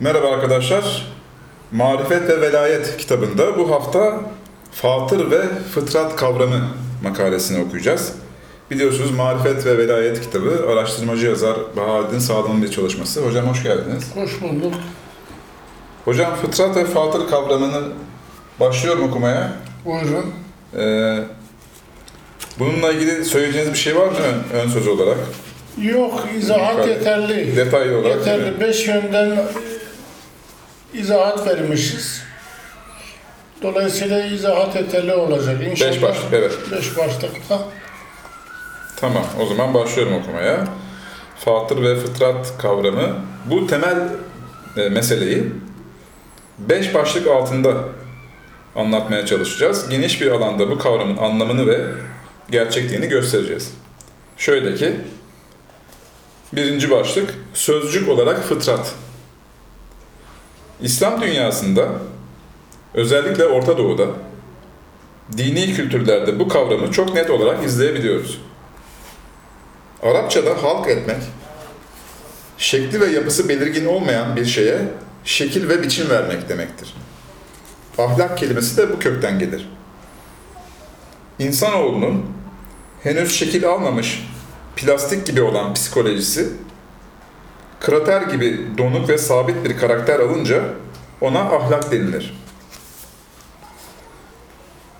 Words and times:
Merhaba 0.00 0.28
arkadaşlar. 0.28 1.06
Marifet 1.72 2.28
ve 2.28 2.40
Velayet 2.40 2.96
kitabında 2.96 3.58
bu 3.58 3.70
hafta 3.70 4.20
Fatır 4.72 5.30
ve 5.30 5.42
Fıtrat 5.74 6.16
kavramı 6.16 6.60
makalesini 7.02 7.64
okuyacağız. 7.64 8.12
Biliyorsunuz 8.70 9.10
Marifet 9.10 9.66
ve 9.66 9.78
Velayet 9.78 10.20
kitabı 10.20 10.66
araştırmacı 10.72 11.26
yazar 11.26 11.56
Bahaddin 11.76 12.18
Sağlam'ın 12.18 12.62
bir 12.62 12.70
çalışması. 12.70 13.26
Hocam 13.26 13.46
hoş 13.46 13.62
geldiniz. 13.62 14.04
Hoş 14.14 14.42
bulduk. 14.42 14.74
Hocam 16.04 16.34
Fıtrat 16.34 16.76
ve 16.76 16.84
Fatır 16.84 17.28
kavramını 17.28 17.82
başlıyorum 18.60 19.08
okumaya. 19.08 19.52
Buyurun. 19.84 20.24
Ee, 20.78 21.18
bununla 22.58 22.92
ilgili 22.92 23.24
söyleyeceğiniz 23.24 23.72
bir 23.72 23.78
şey 23.78 23.96
var 23.96 24.06
mı 24.06 24.14
ön, 24.52 24.58
ön 24.58 24.68
söz 24.68 24.88
olarak? 24.88 25.18
Yok, 25.82 26.24
izahat 26.38 26.88
yeterli. 26.88 27.56
Detaylı 27.56 27.98
olarak? 27.98 28.16
Yeterli. 28.16 28.60
Beş 28.60 28.88
yönden 28.88 29.38
izahat 30.94 31.46
vermişiz. 31.46 32.22
Dolayısıyla 33.62 34.24
izahat 34.24 34.76
yeterli 34.76 35.14
olacak. 35.14 35.62
İnşallah. 35.62 35.92
Beş 35.92 36.02
başlık, 36.02 36.32
evet. 36.32 36.52
Beş 36.72 36.96
başlıkta. 36.96 37.58
Tamam, 38.96 39.24
o 39.40 39.46
zaman 39.46 39.74
başlıyorum 39.74 40.14
okumaya. 40.14 40.68
Fatır 41.38 41.82
ve 41.82 41.96
fıtrat 41.96 42.58
kavramı. 42.58 43.16
Bu 43.46 43.66
temel 43.66 44.08
e, 44.76 44.88
meseleyi 44.88 45.52
beş 46.58 46.94
başlık 46.94 47.26
altında 47.26 47.74
anlatmaya 48.76 49.26
çalışacağız. 49.26 49.88
Geniş 49.88 50.20
bir 50.20 50.30
alanda 50.30 50.70
bu 50.70 50.78
kavramın 50.78 51.16
anlamını 51.16 51.66
ve 51.66 51.84
gerçekliğini 52.50 53.08
göstereceğiz. 53.08 53.74
Şöyle 54.36 54.74
ki, 54.74 54.96
birinci 56.52 56.90
başlık, 56.90 57.34
sözcük 57.54 58.08
olarak 58.08 58.44
fıtrat. 58.44 58.94
İslam 60.80 61.22
dünyasında, 61.22 61.88
özellikle 62.94 63.46
Orta 63.46 63.78
Doğu'da, 63.78 64.06
dini 65.36 65.74
kültürlerde 65.74 66.38
bu 66.38 66.48
kavramı 66.48 66.90
çok 66.90 67.14
net 67.14 67.30
olarak 67.30 67.64
izleyebiliyoruz. 67.64 68.40
Arapçada 70.02 70.62
halk 70.62 70.88
etmek, 70.88 71.22
şekli 72.58 73.00
ve 73.00 73.06
yapısı 73.06 73.48
belirgin 73.48 73.86
olmayan 73.86 74.36
bir 74.36 74.44
şeye 74.44 74.78
şekil 75.24 75.68
ve 75.68 75.82
biçim 75.82 76.10
vermek 76.10 76.48
demektir. 76.48 76.94
Ahlak 77.98 78.38
kelimesi 78.38 78.76
de 78.76 78.92
bu 78.92 78.98
kökten 78.98 79.38
gelir. 79.38 79.68
İnsanoğlunun 81.38 82.26
henüz 83.02 83.34
şekil 83.34 83.68
almamış 83.68 84.28
plastik 84.76 85.26
gibi 85.26 85.42
olan 85.42 85.74
psikolojisi, 85.74 86.48
krater 87.84 88.22
gibi 88.22 88.60
donuk 88.78 89.08
ve 89.08 89.18
sabit 89.18 89.64
bir 89.64 89.76
karakter 89.76 90.20
alınca 90.20 90.64
ona 91.20 91.40
ahlak 91.40 91.92
denilir. 91.92 92.34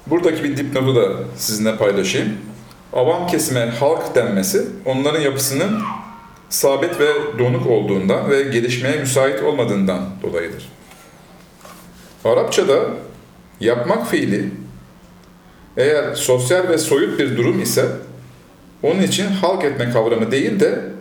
Buradaki 0.06 0.44
bir 0.44 0.56
dipnotu 0.56 0.96
da 0.96 1.08
sizinle 1.36 1.76
paylaşayım 1.76 2.28
avam 2.92 3.26
kesime 3.26 3.66
halk 3.66 4.14
denmesi 4.14 4.66
onların 4.84 5.20
yapısının 5.20 5.82
sabit 6.48 7.00
ve 7.00 7.08
donuk 7.38 7.66
olduğundan 7.66 8.30
ve 8.30 8.42
gelişmeye 8.42 8.96
müsait 8.96 9.42
olmadığından 9.42 10.00
dolayıdır. 10.22 10.68
Arapçada 12.24 12.80
yapmak 13.60 14.06
fiili 14.10 14.50
eğer 15.76 16.14
sosyal 16.14 16.68
ve 16.68 16.78
soyut 16.78 17.18
bir 17.18 17.36
durum 17.36 17.62
ise 17.62 17.86
onun 18.82 19.02
için 19.02 19.26
halk 19.26 19.64
etme 19.64 19.90
kavramı 19.90 20.30
değil 20.30 20.60
de 20.60 20.94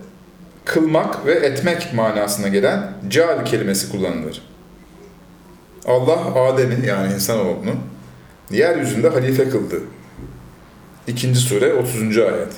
kılmak 0.65 1.25
ve 1.25 1.31
etmek 1.31 1.93
manasına 1.93 2.47
gelen 2.47 2.93
cal 3.09 3.45
kelimesi 3.45 3.91
kullanılır. 3.91 4.41
Allah 5.85 6.41
Adem'i 6.41 6.87
yani 6.87 7.13
insanoğlunu 7.13 7.75
yeryüzünde 8.51 9.09
halife 9.09 9.49
kıldı. 9.49 9.81
İkinci 11.07 11.39
sure 11.39 11.73
30. 11.73 12.17
ayet. 12.17 12.53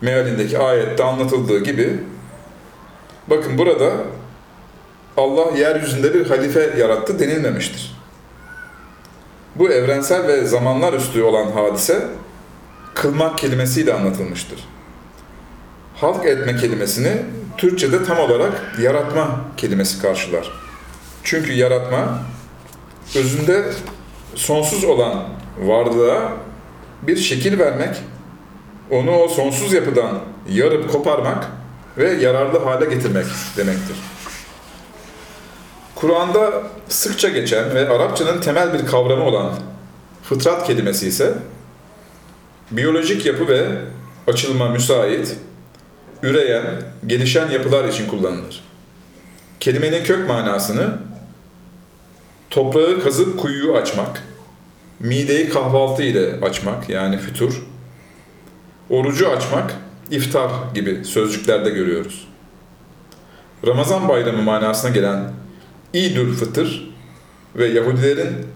Mealindeki 0.00 0.58
ayette 0.58 1.04
anlatıldığı 1.04 1.64
gibi 1.64 2.00
bakın 3.26 3.58
burada 3.58 3.92
Allah 5.16 5.58
yeryüzünde 5.58 6.14
bir 6.14 6.26
halife 6.26 6.74
yarattı 6.78 7.18
denilmemiştir. 7.18 7.96
Bu 9.56 9.70
evrensel 9.70 10.26
ve 10.26 10.44
zamanlar 10.44 10.92
üstü 10.92 11.22
olan 11.22 11.50
hadise 11.50 12.06
kılmak 12.94 13.38
kelimesiyle 13.38 13.94
anlatılmıştır. 13.94 14.71
Halk 16.02 16.26
etme 16.26 16.56
kelimesini 16.56 17.22
Türkçe'de 17.56 18.04
tam 18.04 18.18
olarak 18.18 18.52
yaratma 18.80 19.40
kelimesi 19.56 20.02
karşılar. 20.02 20.50
Çünkü 21.24 21.52
yaratma 21.52 22.18
özünde 23.16 23.64
sonsuz 24.34 24.84
olan 24.84 25.24
varlığa 25.58 26.32
bir 27.02 27.16
şekil 27.16 27.58
vermek, 27.58 27.96
onu 28.90 29.10
o 29.10 29.28
sonsuz 29.28 29.72
yapıdan 29.72 30.18
yarıp 30.50 30.92
koparmak 30.92 31.46
ve 31.98 32.12
yararlı 32.12 32.58
hale 32.58 32.94
getirmek 32.94 33.26
demektir. 33.56 33.96
Kur'an'da 35.94 36.62
sıkça 36.88 37.28
geçen 37.28 37.74
ve 37.74 37.88
Arapçanın 37.88 38.40
temel 38.40 38.72
bir 38.72 38.86
kavramı 38.86 39.24
olan 39.24 39.52
fıtrat 40.22 40.66
kelimesi 40.66 41.08
ise 41.08 41.34
biyolojik 42.70 43.26
yapı 43.26 43.48
ve 43.48 43.66
açılma 44.26 44.68
müsait, 44.68 45.36
üreyen, 46.22 46.64
gelişen 47.06 47.50
yapılar 47.50 47.88
için 47.88 48.06
kullanılır. 48.06 48.60
Kelimenin 49.60 50.04
kök 50.04 50.28
manasını 50.28 50.98
toprağı 52.50 53.02
kazıp 53.02 53.38
kuyuyu 53.38 53.76
açmak, 53.76 54.22
mideyi 55.00 55.48
kahvaltı 55.48 56.02
ile 56.02 56.40
açmak 56.42 56.88
yani 56.88 57.18
fütur, 57.18 57.62
orucu 58.90 59.28
açmak, 59.28 59.74
iftar 60.10 60.50
gibi 60.74 61.04
sözcüklerde 61.04 61.70
görüyoruz. 61.70 62.28
Ramazan 63.66 64.08
bayramı 64.08 64.42
manasına 64.42 64.90
gelen 64.90 65.32
İdül 65.92 66.34
Fıtır 66.34 66.94
ve 67.56 67.66
Yahudilerin 67.66 68.46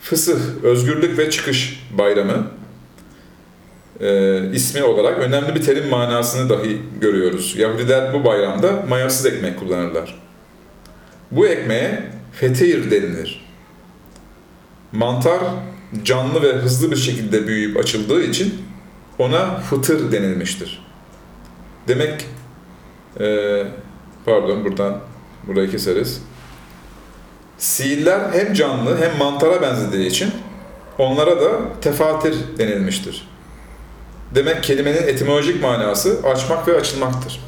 Fısıh, 0.00 0.40
Özgürlük 0.62 1.18
ve 1.18 1.30
Çıkış 1.30 1.86
Bayramı 1.98 2.46
e, 4.00 4.40
ismi 4.52 4.82
olarak 4.82 5.18
önemli 5.18 5.54
bir 5.54 5.62
terim 5.62 5.88
manasını 5.88 6.48
dahi 6.48 6.82
görüyoruz. 7.00 7.56
Yahudiler 7.56 8.12
bu 8.14 8.24
bayramda 8.24 8.84
mayasız 8.88 9.26
ekmek 9.26 9.58
kullanırlar. 9.58 10.22
Bu 11.30 11.46
ekmeğe 11.46 12.02
fetir 12.32 12.90
denilir. 12.90 13.46
Mantar 14.92 15.40
canlı 16.04 16.42
ve 16.42 16.52
hızlı 16.52 16.90
bir 16.90 16.96
şekilde 16.96 17.46
büyüyüp 17.46 17.76
açıldığı 17.76 18.22
için 18.22 18.54
ona 19.18 19.60
fıtır 19.60 20.12
denilmiştir. 20.12 20.86
Demek, 21.88 22.26
e, 23.20 23.62
pardon 24.24 24.64
buradan 24.64 24.98
burayı 25.46 25.70
keseriz. 25.70 26.22
Sihirler 27.58 28.20
hem 28.32 28.54
canlı 28.54 28.98
hem 29.00 29.18
mantara 29.18 29.62
benzediği 29.62 30.06
için 30.06 30.30
onlara 30.98 31.40
da 31.40 31.80
tefatir 31.80 32.34
denilmiştir. 32.58 33.35
Demek 34.34 34.62
kelimenin 34.62 35.02
etimolojik 35.02 35.62
manası 35.62 36.18
açmak 36.24 36.68
ve 36.68 36.76
açılmaktır. 36.76 37.40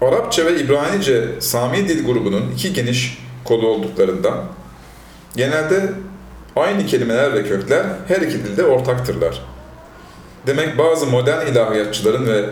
Arapça 0.00 0.46
ve 0.46 0.60
İbranice 0.60 1.40
Sami 1.40 1.88
dil 1.88 2.06
grubunun 2.06 2.52
iki 2.54 2.72
geniş 2.72 3.18
kolu 3.44 3.66
olduklarından 3.66 4.44
genelde 5.36 5.92
aynı 6.56 6.86
kelimeler 6.86 7.34
ve 7.34 7.42
kökler 7.42 7.86
her 8.08 8.20
iki 8.20 8.44
dilde 8.44 8.64
ortaktırlar. 8.64 9.42
Demek 10.46 10.78
bazı 10.78 11.06
modern 11.06 11.46
ilahiyatçıların 11.46 12.26
ve 12.26 12.44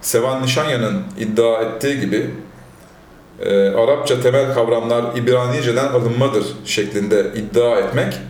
Sevan 0.00 0.42
Nişanya'nın 0.42 1.02
iddia 1.18 1.62
ettiği 1.62 2.00
gibi 2.00 2.30
e, 3.40 3.68
Arapça 3.68 4.20
temel 4.20 4.54
kavramlar 4.54 5.04
İbranice'den 5.16 5.86
alınmadır 5.86 6.44
şeklinde 6.64 7.26
iddia 7.34 7.78
etmek, 7.78 8.20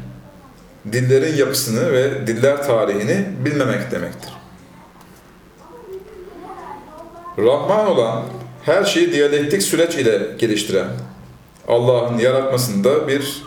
dillerin 0.93 1.37
yapısını 1.37 1.93
ve 1.93 2.27
diller 2.27 2.63
tarihini 2.63 3.27
bilmemek 3.45 3.91
demektir. 3.91 4.31
Rahman 7.39 7.87
olan, 7.87 8.25
her 8.63 8.85
şeyi 8.85 9.13
diyalektik 9.13 9.63
süreç 9.63 9.95
ile 9.95 10.29
geliştiren, 10.39 10.89
Allah'ın 11.69 12.19
yaratmasında 12.19 13.09
bir 13.09 13.43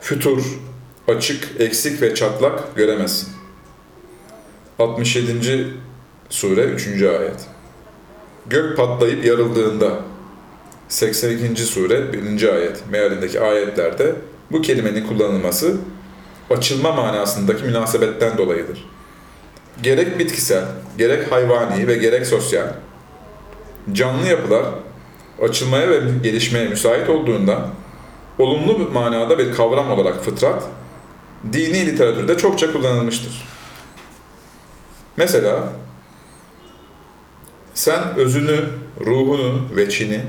fütur, 0.00 0.44
açık, 1.08 1.48
eksik 1.58 2.02
ve 2.02 2.14
çatlak 2.14 2.76
göremezsin. 2.76 3.28
67. 4.78 5.68
sure 6.28 6.64
3. 6.64 7.02
ayet. 7.02 7.46
Gök 8.46 8.76
patlayıp 8.76 9.24
yarıldığında 9.24 10.00
82. 10.88 11.62
sure 11.62 12.12
1. 12.12 12.54
ayet 12.54 12.82
mealindeki 12.90 13.40
ayetlerde 13.40 14.14
bu 14.52 14.62
kelimenin 14.62 15.06
kullanılması 15.06 15.76
açılma 16.50 16.92
manasındaki 16.92 17.64
münasebetten 17.64 18.38
dolayıdır. 18.38 18.84
Gerek 19.82 20.18
bitkisel, 20.18 20.64
gerek 20.98 21.32
hayvani 21.32 21.86
ve 21.86 21.96
gerek 21.96 22.26
sosyal 22.26 22.66
canlı 23.92 24.26
yapılar 24.26 24.66
açılmaya 25.42 25.90
ve 25.90 26.00
gelişmeye 26.22 26.68
müsait 26.68 27.08
olduğundan 27.08 27.68
olumlu 28.38 28.78
bir 28.78 28.92
manada 28.92 29.38
bir 29.38 29.52
kavram 29.52 29.90
olarak 29.90 30.24
fıtrat 30.24 30.62
dini 31.52 31.86
literatürde 31.86 32.36
çokça 32.36 32.72
kullanılmıştır. 32.72 33.48
Mesela 35.16 35.72
sen 37.74 38.16
özünü, 38.16 38.64
ruhunu 39.00 39.76
ve 39.76 39.90
çini 39.90 40.20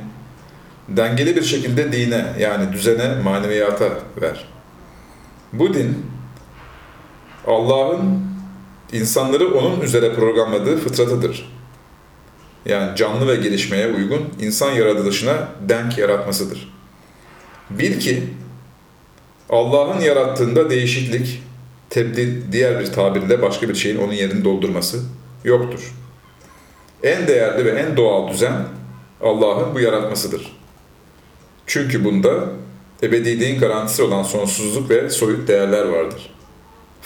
dengeli 0.90 1.36
bir 1.36 1.44
şekilde 1.44 1.92
dine 1.92 2.26
yani 2.40 2.74
düzene, 2.74 3.16
maneviyata 3.24 3.90
ver. 4.22 4.46
Bu 5.54 5.74
din 5.74 6.06
Allah'ın 7.48 8.20
insanları 8.94 9.54
onun 9.54 9.82
üzere 9.82 10.14
programladığı 10.14 10.78
fıtratıdır. 10.78 11.58
Yani 12.66 12.96
canlı 12.96 13.28
ve 13.28 13.36
gelişmeye 13.36 13.88
uygun 13.88 14.22
insan 14.42 14.72
yaratılışına 14.72 15.48
denk 15.70 15.98
yaratmasıdır. 15.98 16.74
Bil 17.70 18.00
ki 18.00 18.24
Allah'ın 19.50 20.00
yarattığında 20.00 20.70
değişiklik, 20.70 21.44
tebdil, 21.90 22.52
diğer 22.52 22.80
bir 22.80 22.86
tabirle 22.86 23.42
başka 23.42 23.70
bir 23.70 23.76
şeyin 23.76 23.98
onun 23.98 24.14
yerini 24.14 24.46
doldurması 24.46 25.04
yoktur. 25.44 25.94
En 27.04 27.28
değerli 27.28 27.66
ve 27.66 27.70
en 27.70 27.98
doğal 27.98 28.32
düzen 28.32 28.66
Allah'ın 29.22 29.76
bu 29.76 29.80
yaratmasıdır. 29.80 30.58
Çünkü 31.66 32.06
bunda 32.06 32.50
ebediliğin 33.04 33.60
garantisi 33.60 34.04
olan 34.04 34.24
sonsuzluk 34.24 34.90
ve 34.90 35.10
soyut 35.10 35.48
değerler 35.48 35.86
vardır. 35.86 36.37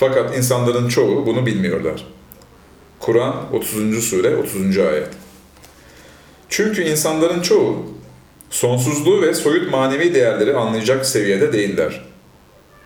Fakat 0.01 0.37
insanların 0.37 0.87
çoğu 0.87 1.25
bunu 1.25 1.45
bilmiyorlar. 1.45 2.05
Kur'an 2.99 3.35
30. 3.53 4.03
sure 4.03 4.35
30. 4.35 4.77
ayet. 4.77 5.07
Çünkü 6.49 6.83
insanların 6.83 7.41
çoğu 7.41 7.85
sonsuzluğu 8.49 9.21
ve 9.21 9.33
soyut 9.33 9.71
manevi 9.71 10.13
değerleri 10.13 10.55
anlayacak 10.55 11.05
seviyede 11.05 11.53
değiller. 11.53 12.05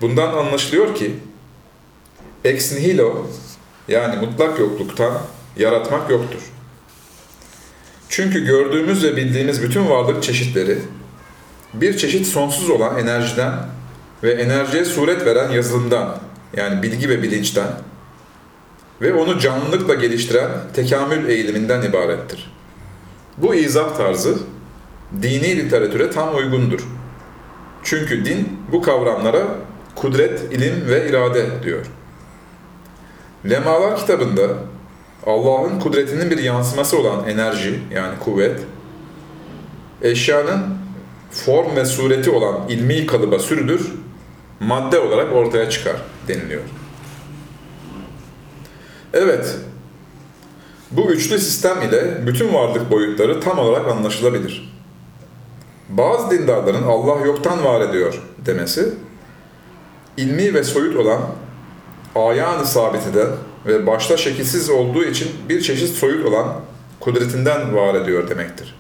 Bundan 0.02 0.34
anlaşılıyor 0.34 0.96
ki 0.96 1.16
ex 2.44 2.72
nihilo 2.72 3.28
yani 3.88 4.26
mutlak 4.26 4.60
yokluktan 4.60 5.22
yaratmak 5.58 6.10
yoktur. 6.10 6.42
Çünkü 8.10 8.46
gördüğümüz 8.46 9.04
ve 9.04 9.16
bildiğimiz 9.16 9.64
bütün 9.64 9.90
varlık 9.90 10.24
çeşitleri 10.24 10.78
bir 11.74 11.98
çeşit 11.98 12.28
sonsuz 12.28 12.70
olan 12.70 13.00
enerjiden 13.00 13.54
ve 14.24 14.32
enerjiye 14.32 14.86
suret 14.86 15.26
veren 15.26 15.52
yazılımdan 15.52 16.25
yani 16.56 16.84
bilgi 16.84 17.10
ve 17.10 17.24
bilinçten 17.24 17.68
ve 19.02 19.14
onu 19.14 19.40
canlılıkla 19.40 19.94
geliştiren 19.94 20.52
tekamül 20.74 21.30
eğiliminden 21.30 21.82
ibarettir. 21.82 22.52
Bu 23.38 23.56
izah 23.56 23.98
tarzı 23.98 24.38
dini 25.22 25.58
literatüre 25.58 26.12
tam 26.12 26.36
uygundur. 26.36 26.88
Çünkü 27.84 28.26
din 28.26 28.60
bu 28.72 28.82
kavramlara 28.82 29.48
kudret, 29.96 30.54
ilim 30.54 30.88
ve 30.88 31.10
irade 31.10 31.64
diyor. 31.64 31.86
Lemalar 33.50 33.98
kitabında 33.98 34.48
Allah'ın 35.26 35.80
kudretinin 35.80 36.32
bir 36.32 36.38
yansıması 36.38 37.00
olan 37.00 37.28
enerji 37.28 37.80
yani 37.94 38.20
kuvvet, 38.20 38.60
eşyanın 40.02 40.62
form 41.32 41.76
ve 41.76 41.86
sureti 41.86 42.30
olan 42.30 42.70
ilmi 42.70 43.06
kalıba 43.06 43.40
sürülür, 43.40 43.92
madde 44.60 45.00
olarak 45.00 45.34
ortaya 45.34 45.70
çıkar 45.70 45.96
deniliyor. 46.28 46.62
Evet, 49.14 49.56
bu 50.92 51.12
üçlü 51.12 51.40
sistem 51.40 51.82
ile 51.82 52.28
bütün 52.28 52.54
varlık 52.54 52.92
boyutları 52.92 53.40
tam 53.40 53.60
olarak 53.60 53.88
anlaşılabilir. 53.88 54.76
Bazı 55.90 56.32
dindarların 56.32 56.84
Allah 56.84 57.26
yoktan 57.26 57.66
var 57.66 57.82
ediyor 57.82 58.22
demesi, 58.46 58.94
ilmi 60.18 60.54
ve 60.54 60.64
soyut 60.64 60.96
olan 60.96 61.22
ayağını 62.16 62.66
sabit 62.66 63.08
eden 63.08 63.28
ve 63.66 63.88
başta 63.88 64.18
şekilsiz 64.18 64.70
olduğu 64.70 65.04
için 65.04 65.32
bir 65.50 65.62
çeşit 65.62 65.90
soyut 65.90 66.26
olan 66.26 66.54
kudretinden 67.00 67.76
var 67.76 67.96
ediyor 67.96 68.30
demektir. 68.30 68.76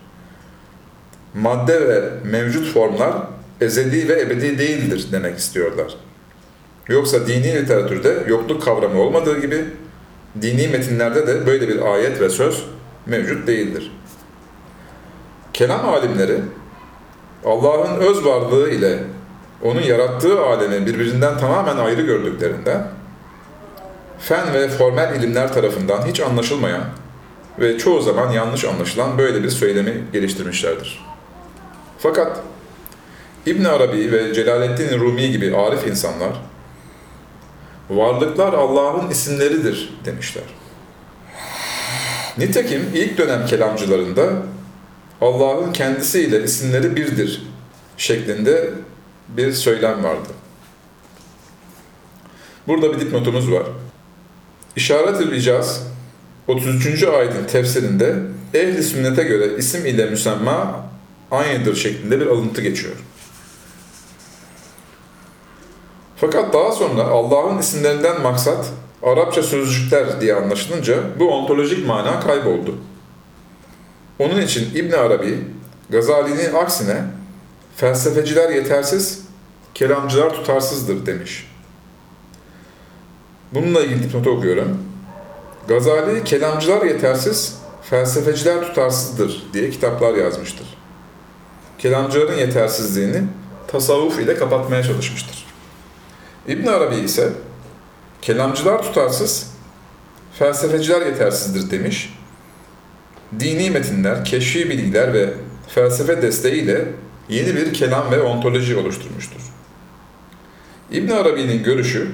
Madde 1.33 1.87
ve 1.87 2.09
mevcut 2.23 2.73
formlar 2.73 3.13
ezeli 3.61 4.07
ve 4.09 4.21
ebedi 4.21 4.57
değildir 4.57 5.07
demek 5.11 5.37
istiyorlar. 5.37 5.95
Yoksa 6.87 7.27
dini 7.27 7.55
literatürde 7.55 8.23
yokluk 8.27 8.63
kavramı 8.63 9.01
olmadığı 9.01 9.41
gibi 9.41 9.65
dini 10.41 10.67
metinlerde 10.67 11.27
de 11.27 11.45
böyle 11.45 11.67
bir 11.67 11.93
ayet 11.93 12.21
ve 12.21 12.29
söz 12.29 12.65
mevcut 13.05 13.47
değildir. 13.47 13.91
Kelam 15.53 15.89
alimleri 15.89 16.37
Allah'ın 17.45 17.99
öz 17.99 18.25
varlığı 18.25 18.69
ile 18.69 18.99
onun 19.63 19.81
yarattığı 19.81 20.45
alemi 20.45 20.85
birbirinden 20.85 21.37
tamamen 21.37 21.77
ayrı 21.77 22.01
gördüklerinden 22.01 22.87
fen 24.19 24.53
ve 24.53 24.69
formel 24.69 25.15
ilimler 25.15 25.53
tarafından 25.53 26.07
hiç 26.07 26.19
anlaşılmayan 26.19 26.83
ve 27.59 27.77
çoğu 27.77 28.01
zaman 28.01 28.31
yanlış 28.31 28.65
anlaşılan 28.65 29.17
böyle 29.17 29.43
bir 29.43 29.49
söylemi 29.49 30.03
geliştirmişlerdir. 30.13 31.05
Fakat 31.99 32.39
İbn 33.45 33.63
Arabi 33.63 34.11
ve 34.11 34.33
Celaleddin 34.33 34.99
Rumi 34.99 35.31
gibi 35.31 35.55
arif 35.55 35.87
insanlar 35.87 36.31
varlıklar 37.89 38.53
Allah'ın 38.53 39.09
isimleridir 39.09 39.93
demişler. 40.05 40.43
Nitekim 42.37 42.81
ilk 42.93 43.17
dönem 43.17 43.45
kelamcılarında 43.45 44.29
Allah'ın 45.21 45.73
kendisiyle 45.73 46.43
isimleri 46.43 46.95
birdir 46.95 47.43
şeklinde 47.97 48.69
bir 49.27 49.53
söylem 49.53 50.03
vardı. 50.03 50.29
Burada 52.67 52.93
bir 52.93 52.99
dipnotumuz 52.99 53.51
var. 53.51 53.63
İşaret-ül 54.75 55.35
İcaz 55.35 55.87
33. 56.47 57.03
ayetin 57.03 57.45
tefsirinde 57.47 58.15
ehli 58.53 58.83
sünnete 58.83 59.23
göre 59.23 59.57
isim 59.57 59.85
ile 59.85 60.05
müsemma 60.05 60.85
aynıdır 61.31 61.75
şeklinde 61.75 62.19
bir 62.19 62.27
alıntı 62.27 62.61
geçiyor. 62.61 62.95
Fakat 66.15 66.53
daha 66.53 66.71
sonra 66.71 67.03
Allah'ın 67.03 67.57
isimlerinden 67.57 68.21
maksat 68.21 68.65
Arapça 69.03 69.43
sözcükler 69.43 70.21
diye 70.21 70.35
anlaşılınca 70.35 70.97
bu 71.19 71.29
ontolojik 71.29 71.87
mana 71.87 72.19
kayboldu. 72.19 72.75
Onun 74.19 74.41
için 74.41 74.75
İbn 74.75 74.93
Arabi, 74.93 75.47
Gazali'nin 75.89 76.53
aksine 76.53 77.03
felsefeciler 77.75 78.49
yetersiz, 78.49 79.25
kelamcılar 79.73 80.33
tutarsızdır 80.33 81.05
demiş. 81.05 81.47
Bununla 83.53 83.81
ilgili 83.81 84.03
dipnotu 84.03 84.29
okuyorum. 84.29 84.77
Gazali, 85.67 86.23
kelamcılar 86.23 86.85
yetersiz, 86.85 87.57
felsefeciler 87.81 88.67
tutarsızdır 88.67 89.43
diye 89.53 89.69
kitaplar 89.69 90.13
yazmıştır. 90.13 90.67
Kelamcıların 91.77 92.37
yetersizliğini 92.37 93.23
tasavvuf 93.67 94.19
ile 94.19 94.37
kapatmaya 94.37 94.83
çalışmıştır. 94.83 95.44
İbn 96.47 96.67
Arabi 96.67 96.95
ise 96.95 97.29
kelamcılar 98.21 98.83
tutarsız, 98.83 99.51
felsefeciler 100.33 101.05
yetersizdir 101.05 101.71
demiş. 101.71 102.13
Dini 103.39 103.69
metinler, 103.69 104.25
keşfi 104.25 104.69
bilgiler 104.69 105.13
ve 105.13 105.33
felsefe 105.67 106.21
desteğiyle 106.21 106.85
yeni 107.29 107.55
bir 107.55 107.73
kelam 107.73 108.11
ve 108.11 108.21
ontoloji 108.21 108.75
oluşturmuştur. 108.77 109.41
İbn 110.91 111.11
Arabi'nin 111.11 111.63
görüşü 111.63 112.07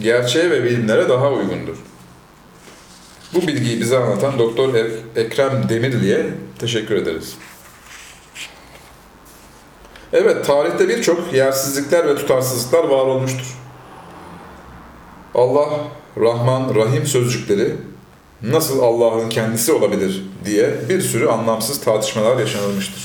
gerçeğe 0.00 0.50
ve 0.50 0.64
bilimlere 0.64 1.08
daha 1.08 1.32
uygundur. 1.32 1.76
Bu 3.34 3.46
bilgiyi 3.46 3.80
bize 3.80 3.98
anlatan 3.98 4.38
Doktor 4.38 4.74
Ekrem 5.16 5.68
Demirli'ye 5.68 6.26
teşekkür 6.58 6.94
ederiz. 6.96 7.36
Evet, 10.18 10.46
tarihte 10.46 10.88
birçok 10.88 11.32
yersizlikler 11.32 12.06
ve 12.06 12.16
tutarsızlıklar 12.16 12.84
var 12.84 13.06
olmuştur. 13.06 13.56
Allah, 15.34 15.68
Rahman, 16.20 16.74
Rahim 16.74 17.06
sözcükleri 17.06 17.76
nasıl 18.42 18.82
Allah'ın 18.82 19.28
kendisi 19.28 19.72
olabilir 19.72 20.22
diye 20.44 20.88
bir 20.88 21.00
sürü 21.00 21.28
anlamsız 21.28 21.80
tartışmalar 21.80 22.38
yaşanılmıştır. 22.38 23.02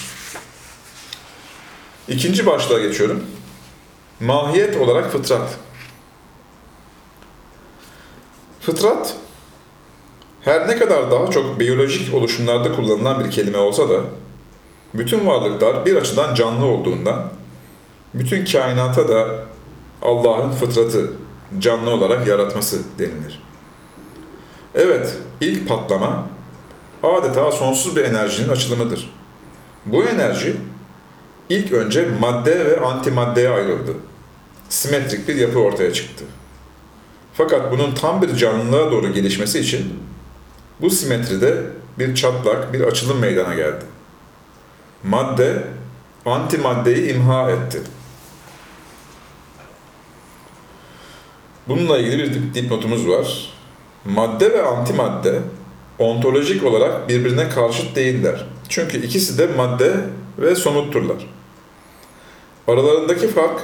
İkinci 2.08 2.46
başlığa 2.46 2.80
geçiyorum. 2.80 3.24
Mahiyet 4.20 4.78
olarak 4.78 5.12
fıtrat. 5.12 5.58
Fıtrat, 8.62 9.16
her 10.42 10.68
ne 10.68 10.78
kadar 10.78 11.12
daha 11.12 11.32
çok 11.32 11.60
biyolojik 11.60 12.14
oluşumlarda 12.14 12.76
kullanılan 12.76 13.26
bir 13.26 13.32
kelime 13.32 13.58
olsa 13.58 13.90
da, 13.90 14.02
bütün 14.94 15.28
varlıklar 15.28 15.86
bir 15.86 15.96
açıdan 15.96 16.36
canlı 16.36 16.66
olduğundan, 16.66 17.24
bütün 18.14 18.46
kainata 18.46 19.10
da 19.10 19.44
Allah'ın 20.02 20.52
fıtratı, 20.52 21.14
canlı 21.60 21.90
olarak 21.90 22.28
yaratması 22.28 22.80
denilir. 23.00 23.44
Evet, 24.76 25.18
ilk 25.42 25.68
patlama 25.70 26.28
adeta 27.04 27.52
sonsuz 27.52 27.96
bir 27.96 28.04
enerjinin 28.04 28.50
açılımıdır. 28.50 29.14
Bu 29.86 30.04
enerji 30.04 30.56
ilk 31.50 31.72
önce 31.72 32.08
madde 32.20 32.66
ve 32.66 32.80
antimaddeye 32.80 33.50
ayrıldı. 33.50 33.92
Simetrik 34.70 35.28
bir 35.28 35.36
yapı 35.36 35.60
ortaya 35.60 35.94
çıktı. 35.94 36.24
Fakat 37.34 37.72
bunun 37.72 37.96
tam 37.96 38.22
bir 38.22 38.36
canlılığa 38.36 38.92
doğru 38.92 39.14
gelişmesi 39.14 39.60
için 39.60 40.00
bu 40.82 40.90
simetride 40.90 41.58
bir 42.00 42.16
çatlak, 42.16 42.74
bir 42.74 42.82
açılım 42.82 43.20
meydana 43.20 43.54
geldi. 43.54 43.86
Madde 45.04 45.64
antimaddeyi 46.26 47.14
imha 47.14 47.52
etti. 47.52 47.82
Bununla 51.68 51.98
ilgili 51.98 52.24
bir 52.24 52.34
dip- 52.34 52.54
dipnotumuz 52.54 53.08
var. 53.08 53.54
Madde 54.06 54.54
ve 54.54 54.62
antimadde 54.64 55.40
ontolojik 56.00 56.64
olarak 56.64 57.10
birbirine 57.10 57.50
karşıt 57.50 57.96
değiller. 57.96 58.46
Çünkü 58.70 59.06
ikisi 59.06 59.38
de 59.38 59.48
madde 59.48 59.94
ve 60.38 60.56
somutturlar. 60.56 61.18
Aralarındaki 62.68 63.28
fark 63.28 63.62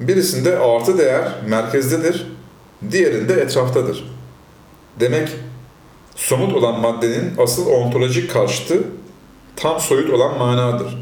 birisinde 0.00 0.58
artı 0.58 0.98
değer 0.98 1.28
merkezdedir, 1.48 2.26
diğerinde 2.90 3.34
etraftadır. 3.34 4.04
Demek 5.00 5.28
somut 6.16 6.54
olan 6.54 6.80
maddenin 6.80 7.34
asıl 7.38 7.66
ontolojik 7.66 8.30
karşıtı 8.30 8.82
tam 9.56 9.80
soyut 9.80 10.10
olan 10.10 10.38
manadır. 10.38 10.98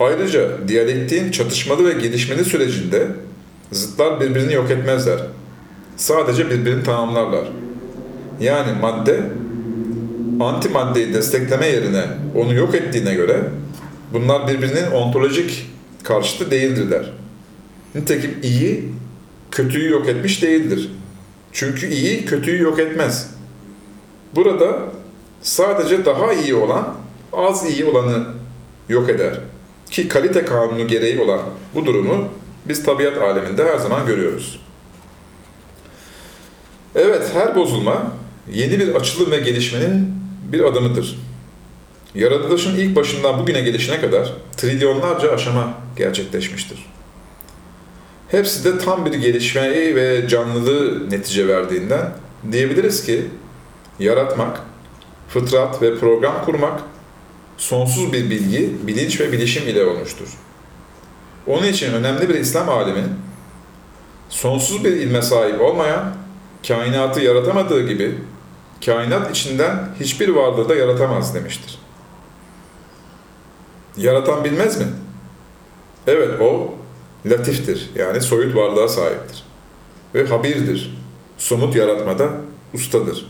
Ayrıca 0.00 0.68
diyalektiğin 0.68 1.30
çatışmalı 1.30 1.84
ve 1.84 1.92
gelişmeli 1.92 2.44
sürecinde 2.44 3.06
zıtlar 3.72 4.20
birbirini 4.20 4.52
yok 4.52 4.70
etmezler. 4.70 5.20
Sadece 5.96 6.50
birbirini 6.50 6.84
tamamlarlar. 6.84 7.48
Yani 8.40 8.80
madde 8.80 9.20
antimaddeyi 10.40 11.14
destekleme 11.14 11.66
yerine 11.66 12.04
onu 12.34 12.54
yok 12.54 12.74
ettiğine 12.74 13.14
göre 13.14 13.44
bunlar 14.12 14.48
birbirinin 14.48 14.90
ontolojik 14.90 15.70
karşıtı 16.02 16.50
değildirler. 16.50 17.12
Nitekim 17.94 18.34
iyi 18.42 18.84
kötüyü 19.50 19.90
yok 19.90 20.08
etmiş 20.08 20.42
değildir. 20.42 20.90
Çünkü 21.52 21.86
iyi 21.86 22.24
kötüyü 22.24 22.62
yok 22.62 22.78
etmez. 22.78 23.30
Burada 24.34 24.78
sadece 25.42 26.04
daha 26.04 26.32
iyi 26.32 26.54
olan 26.54 26.94
az 27.32 27.70
iyi 27.70 27.84
olanı 27.84 28.24
yok 28.88 29.10
eder. 29.10 29.40
Ki 29.90 30.08
kalite 30.08 30.44
kanunu 30.44 30.86
gereği 30.86 31.20
olan 31.20 31.40
bu 31.74 31.86
durumu 31.86 32.28
biz 32.64 32.84
tabiat 32.84 33.18
aleminde 33.18 33.64
her 33.64 33.78
zaman 33.78 34.06
görüyoruz. 34.06 34.60
Evet, 36.94 37.30
her 37.34 37.56
bozulma 37.56 38.12
yeni 38.52 38.80
bir 38.80 38.94
açılım 38.94 39.30
ve 39.30 39.36
gelişmenin 39.36 40.14
bir 40.52 40.60
adımıdır. 40.60 41.18
Yaratılışın 42.14 42.76
ilk 42.76 42.96
başından 42.96 43.38
bugüne 43.38 43.60
gelişine 43.60 44.00
kadar 44.00 44.32
trilyonlarca 44.56 45.32
aşama 45.32 45.74
gerçekleşmiştir. 45.96 46.86
Hepsi 48.28 48.64
de 48.64 48.78
tam 48.78 49.06
bir 49.06 49.14
gelişmeyi 49.14 49.96
ve 49.96 50.28
canlılığı 50.28 51.10
netice 51.10 51.48
verdiğinden 51.48 52.12
diyebiliriz 52.52 53.04
ki 53.06 53.26
yaratmak, 53.98 54.60
fıtrat 55.28 55.82
ve 55.82 55.98
program 55.98 56.44
kurmak 56.44 56.80
sonsuz 57.56 58.12
bir 58.12 58.30
bilgi, 58.30 58.76
bilinç 58.86 59.20
ve 59.20 59.32
bilişim 59.32 59.68
ile 59.68 59.84
olmuştur. 59.84 60.28
Onun 61.46 61.66
için 61.66 61.92
önemli 61.92 62.28
bir 62.28 62.34
İslam 62.34 62.68
alimi 62.68 63.04
sonsuz 64.28 64.84
bir 64.84 64.92
ilme 64.92 65.22
sahip 65.22 65.60
olmayan, 65.60 66.14
kainatı 66.68 67.20
yaratamadığı 67.20 67.88
gibi 67.88 68.18
kainat 68.86 69.30
içinden 69.30 69.88
hiçbir 70.00 70.28
varlığı 70.28 70.68
da 70.68 70.74
yaratamaz 70.74 71.34
demiştir. 71.34 71.78
Yaratan 73.96 74.44
bilmez 74.44 74.80
mi? 74.80 74.86
Evet 76.06 76.40
o 76.40 76.74
latiftir 77.26 77.90
yani 77.94 78.20
soyut 78.20 78.56
varlığa 78.56 78.88
sahiptir. 78.88 79.44
Ve 80.14 80.26
habirdir. 80.26 80.98
Somut 81.38 81.76
yaratmada 81.76 82.30
ustadır. 82.74 83.26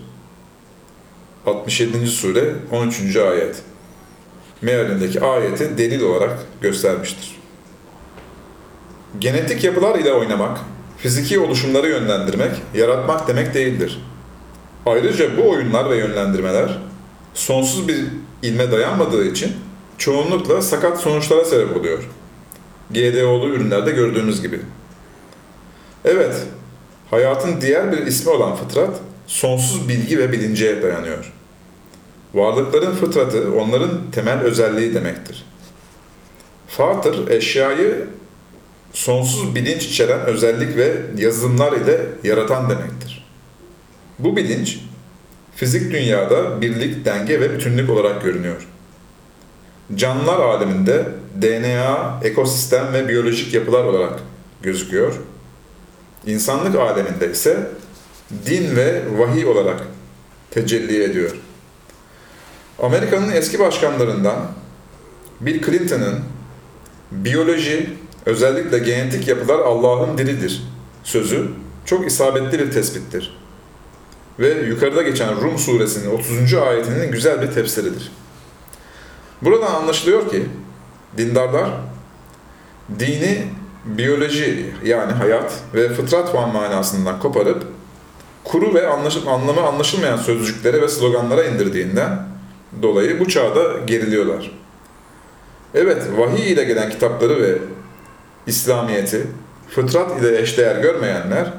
67. 1.46 2.06
sure 2.06 2.54
13. 2.72 3.16
ayet. 3.16 3.62
Mealindeki 4.62 5.20
ayeti 5.20 5.78
delil 5.78 6.02
olarak 6.02 6.38
göstermiştir. 6.60 7.36
Genetik 9.18 9.64
yapılar 9.64 9.98
ile 9.98 10.12
oynamak, 10.12 10.58
fiziki 10.98 11.38
oluşumları 11.38 11.88
yönlendirmek, 11.88 12.50
yaratmak 12.74 13.28
demek 13.28 13.54
değildir. 13.54 14.02
Ayrıca 14.86 15.36
bu 15.36 15.50
oyunlar 15.50 15.90
ve 15.90 15.96
yönlendirmeler 15.96 16.78
sonsuz 17.34 17.88
bir 17.88 18.04
ilme 18.42 18.72
dayanmadığı 18.72 19.26
için 19.26 19.52
çoğunlukla 19.98 20.62
sakat 20.62 21.00
sonuçlara 21.00 21.44
sebep 21.44 21.76
oluyor. 21.76 22.08
GDO'lu 22.90 23.48
ürünlerde 23.48 23.90
gördüğümüz 23.90 24.42
gibi. 24.42 24.60
Evet, 26.04 26.36
hayatın 27.10 27.60
diğer 27.60 27.92
bir 27.92 28.06
ismi 28.06 28.32
olan 28.32 28.56
fıtrat, 28.56 29.00
sonsuz 29.26 29.88
bilgi 29.88 30.18
ve 30.18 30.32
bilince 30.32 30.82
dayanıyor. 30.82 31.32
Varlıkların 32.36 32.94
fıtratı, 32.94 33.52
onların 33.60 33.90
temel 34.12 34.40
özelliği 34.40 34.94
demektir. 34.94 35.44
Fatır, 36.68 37.28
eşyayı 37.28 38.06
sonsuz 38.92 39.54
bilinç 39.54 39.84
içeren 39.84 40.20
özellik 40.20 40.76
ve 40.76 40.96
yazılımlar 41.16 41.72
ile 41.72 42.00
yaratan 42.24 42.70
demektir. 42.70 43.26
Bu 44.18 44.36
bilinç, 44.36 44.80
fizik 45.54 45.92
dünyada 45.92 46.60
birlik, 46.60 47.04
denge 47.04 47.40
ve 47.40 47.54
bütünlük 47.54 47.90
olarak 47.90 48.22
görünüyor. 48.22 48.68
Canlılar 49.94 50.40
aleminde 50.40 51.04
DNA, 51.42 52.20
ekosistem 52.24 52.92
ve 52.92 53.08
biyolojik 53.08 53.54
yapılar 53.54 53.84
olarak 53.84 54.20
gözüküyor. 54.62 55.14
İnsanlık 56.26 56.76
aleminde 56.76 57.30
ise 57.30 57.70
din 58.46 58.76
ve 58.76 59.02
vahiy 59.18 59.46
olarak 59.46 59.82
tecelli 60.50 61.02
ediyor. 61.02 61.36
Amerika'nın 62.82 63.32
eski 63.32 63.58
başkanlarından 63.58 64.36
Bill 65.40 65.62
Clinton'ın 65.62 66.20
biyoloji, 67.10 67.90
özellikle 68.26 68.78
genetik 68.78 69.28
yapılar 69.28 69.58
Allah'ın 69.58 70.18
dilidir 70.18 70.62
sözü 71.04 71.48
çok 71.84 72.06
isabetli 72.06 72.58
bir 72.58 72.70
tespittir. 72.70 73.36
Ve 74.38 74.48
yukarıda 74.48 75.02
geçen 75.02 75.40
Rum 75.40 75.58
suresinin 75.58 76.10
30. 76.10 76.54
ayetinin 76.54 77.12
güzel 77.12 77.42
bir 77.42 77.52
tefsiridir. 77.52 78.12
Buradan 79.42 79.74
anlaşılıyor 79.74 80.30
ki 80.30 80.46
dindarlar 81.16 81.70
dini 82.98 83.46
biyoloji 83.84 84.74
yani 84.84 85.12
hayat 85.12 85.52
ve 85.74 85.94
fıtrat 85.94 86.34
manasından 86.34 87.20
koparıp 87.20 87.66
kuru 88.44 88.74
ve 88.74 88.88
anlaşıl 88.88 89.26
anlamı 89.26 89.60
anlaşılmayan 89.60 90.16
sözcüklere 90.16 90.82
ve 90.82 90.88
sloganlara 90.88 91.44
indirdiğinden 91.44 92.35
dolayı 92.82 93.20
bu 93.20 93.28
çağda 93.28 93.78
geriliyorlar. 93.86 94.50
Evet, 95.74 96.02
vahiy 96.16 96.52
ile 96.52 96.64
gelen 96.64 96.90
kitapları 96.90 97.42
ve 97.42 97.58
İslamiyeti 98.46 99.26
fıtrat 99.68 100.20
ile 100.20 100.40
eşdeğer 100.40 100.76
görmeyenler 100.76 101.52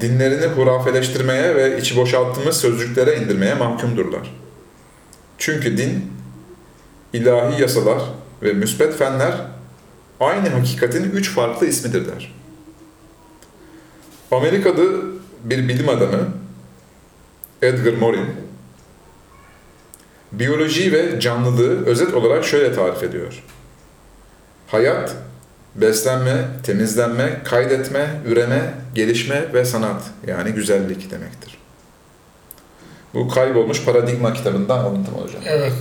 dinlerini 0.00 0.46
hurafeleştirmeye 0.46 1.54
ve 1.54 1.78
içi 1.78 1.96
boşalttığımız 1.96 2.56
sözcüklere 2.56 3.16
indirmeye 3.16 3.54
mahkumdurlar. 3.54 4.34
Çünkü 5.38 5.78
din, 5.78 6.12
ilahi 7.12 7.62
yasalar 7.62 8.02
ve 8.42 8.52
müsbet 8.52 8.94
fenler 8.98 9.34
aynı 10.20 10.48
hakikatin 10.48 11.10
üç 11.10 11.30
farklı 11.30 11.66
ismidir 11.66 12.08
der. 12.08 12.34
Amerikalı 14.30 15.02
bir 15.44 15.68
bilim 15.68 15.88
adamı 15.88 16.28
Edgar 17.62 17.92
Morin 17.92 18.26
biyoloji 20.32 20.92
ve 20.92 21.20
canlılığı 21.20 21.86
özet 21.86 22.14
olarak 22.14 22.44
şöyle 22.44 22.74
tarif 22.74 23.02
ediyor. 23.02 23.42
Hayat, 24.66 25.16
beslenme, 25.74 26.48
temizlenme, 26.62 27.40
kaydetme, 27.44 28.20
üreme, 28.26 28.74
gelişme 28.94 29.54
ve 29.54 29.64
sanat 29.64 30.02
yani 30.26 30.50
güzellik 30.50 31.10
demektir. 31.10 31.58
Bu 33.14 33.28
kaybolmuş 33.28 33.84
paradigma 33.84 34.32
kitabından 34.32 34.78
alıntım 34.78 35.14
hocam. 35.14 35.42
Evet. 35.46 35.72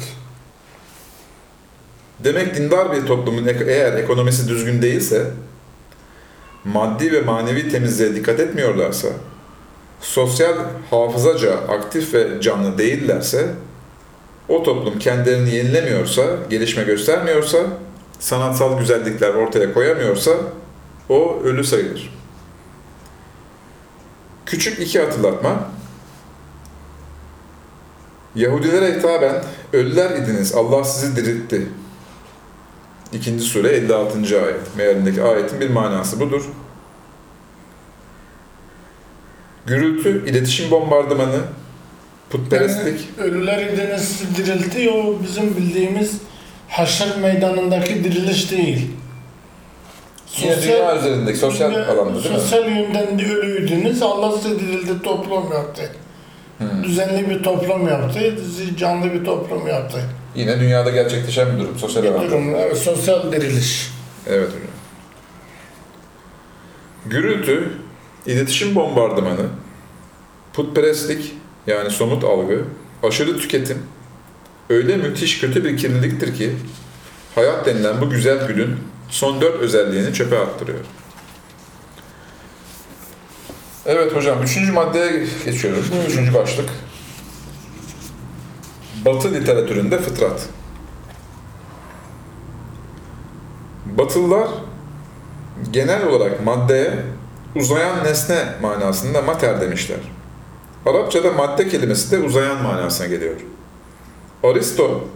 Demek 2.19 2.55
dindar 2.55 2.91
bir 2.93 3.05
toplumun 3.05 3.47
eğer 3.67 3.93
ekonomisi 3.93 4.47
düzgün 4.47 4.81
değilse, 4.81 5.25
maddi 6.63 7.11
ve 7.11 7.21
manevi 7.21 7.69
temizliğe 7.69 8.15
dikkat 8.15 8.39
etmiyorlarsa, 8.39 9.07
sosyal 10.01 10.55
hafızaca 10.89 11.53
aktif 11.53 12.13
ve 12.13 12.41
canlı 12.41 12.77
değillerse, 12.77 13.49
o 14.49 14.63
toplum 14.63 14.99
kendilerini 14.99 15.55
yenilemiyorsa, 15.55 16.23
gelişme 16.49 16.83
göstermiyorsa, 16.83 17.57
sanatsal 18.19 18.79
güzellikler 18.79 19.33
ortaya 19.33 19.73
koyamıyorsa, 19.73 20.31
o 21.09 21.39
ölü 21.43 21.63
sayılır. 21.63 22.13
Küçük 24.45 24.79
iki 24.79 24.99
hatırlatma. 24.99 25.69
Yahudilere 28.35 28.97
hitaben 28.97 29.43
Ölüler 29.73 30.17
idiniz, 30.17 30.55
Allah 30.55 30.83
sizi 30.83 31.15
diriltti. 31.15 31.67
İkinci 33.13 33.43
sure 33.43 33.69
56. 33.69 34.17
ayet. 34.17 34.75
Mealindeki 34.77 35.23
ayetin 35.23 35.59
bir 35.59 35.69
manası 35.69 36.19
budur. 36.19 36.49
Gürültü, 39.65 40.29
iletişim 40.29 40.71
bombardımanı, 40.71 41.39
putperestlik, 42.29 43.09
Yani 43.17 43.29
ölüler 43.29 43.67
idiniz 43.67 44.23
dirilti 44.37 44.89
o 44.89 45.23
bizim 45.23 45.57
bildiğimiz 45.57 46.17
haşr 46.67 47.17
meydanındaki 47.21 48.03
diriliş 48.03 48.51
değil. 48.51 48.91
yine 50.37 50.61
dünya 50.61 50.97
üzerindeki 50.97 51.37
sosyal 51.37 51.71
dünya- 51.71 51.87
alanda 51.87 52.23
değil 52.23 52.35
mi? 52.35 52.41
Sosyal 52.41 52.69
yönden 52.69 53.19
de 53.19 53.33
ölüydünüz. 53.35 54.01
Allah 54.01 54.37
size 54.37 54.59
dirildi, 54.59 55.01
toplum 55.03 55.51
yaptı. 55.51 55.81
Hmm. 56.57 56.83
Düzenli 56.83 57.29
bir 57.29 57.43
toplum 57.43 57.87
yaptı, 57.87 58.35
canlı 58.77 59.13
bir 59.13 59.25
toplum 59.25 59.67
yaptı. 59.67 60.01
Yine 60.35 60.59
dünyada 60.59 60.89
gerçekleşen 60.89 61.55
bir 61.55 61.59
durum, 61.63 61.79
sosyal 61.79 62.03
Bir 62.03 62.09
durum, 62.29 62.55
evet, 62.55 62.77
sosyal 62.77 63.31
diriliş. 63.31 63.89
Evet 64.27 64.47
hocam. 64.47 64.61
Gürültü, 67.05 67.71
iletişim 68.25 68.75
bombardımanı, 68.75 69.45
putperestlik 70.53 71.33
yani 71.69 71.89
somut 71.89 72.23
algı, 72.23 72.63
aşırı 73.03 73.37
tüketim 73.37 73.77
öyle 74.69 74.97
müthiş 74.97 75.39
kötü 75.39 75.63
bir 75.63 75.77
kirliliktir 75.77 76.35
ki 76.35 76.55
hayat 77.35 77.65
denilen 77.65 78.01
bu 78.01 78.09
güzel 78.09 78.47
gülün 78.47 78.77
son 79.09 79.41
dört 79.41 79.59
özelliğini 79.59 80.13
çöpe 80.13 80.39
attırıyor. 80.39 80.79
Evet 83.85 84.15
hocam, 84.15 84.43
üçüncü 84.43 84.71
maddeye 84.71 85.27
geçiyoruz. 85.45 85.91
Buyurun. 85.91 86.09
Üçüncü 86.09 86.33
başlık. 86.33 86.69
Batı 89.05 89.33
literatüründe 89.33 89.99
fıtrat. 89.99 90.45
Batılılar 93.85 94.47
genel 95.71 96.07
olarak 96.07 96.45
maddeye 96.45 96.93
uzayan 97.55 98.03
nesne 98.03 98.55
manasında 98.61 99.21
mater 99.21 99.61
demişler. 99.61 99.99
Arapçada 100.85 101.31
madde 101.31 101.67
kelimesi 101.67 102.11
de 102.11 102.19
uzayan 102.19 102.63
manasına 102.63 103.07
geliyor. 103.07 103.35
Aristo, 104.43 105.07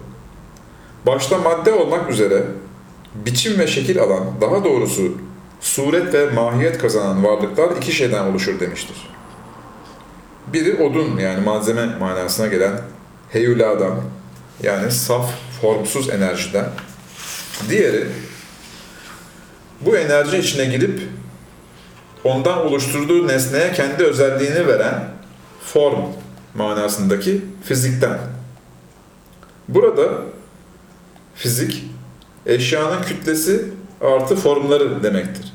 başta 1.06 1.38
madde 1.38 1.74
olmak 1.74 2.10
üzere 2.10 2.44
biçim 3.16 3.60
ve 3.60 3.68
şekil 3.68 4.02
alan, 4.02 4.24
daha 4.42 4.64
doğrusu 4.64 5.18
suret 5.62 6.14
ve 6.14 6.30
mahiyet 6.30 6.78
kazanan 6.78 7.24
varlıklar 7.24 7.78
iki 7.78 7.92
şeyden 7.92 8.24
oluşur 8.24 8.60
demiştir. 8.60 9.10
Biri 10.48 10.84
odun 10.84 11.18
yani 11.18 11.42
malzeme 11.42 11.86
manasına 11.86 12.48
gelen 12.48 12.82
heyuladan 13.30 13.96
yani 14.64 14.92
saf, 14.92 15.32
formsuz 15.62 16.10
enerjiden. 16.10 16.66
Diğeri 17.70 18.08
bu 19.82 19.98
enerji 19.98 20.38
içine 20.38 20.66
girip 20.66 21.02
ondan 22.24 22.66
oluşturduğu 22.66 23.28
nesneye 23.28 23.74
kendi 23.74 24.04
özelliğini 24.04 24.68
veren 24.68 25.13
form 25.66 26.02
manasındaki 26.56 27.42
fizikten. 27.64 28.20
Burada 29.68 30.04
fizik 31.36 31.84
eşyanın 32.46 33.02
kütlesi 33.02 33.66
artı 34.02 34.36
formları 34.36 35.04
demektir. 35.04 35.54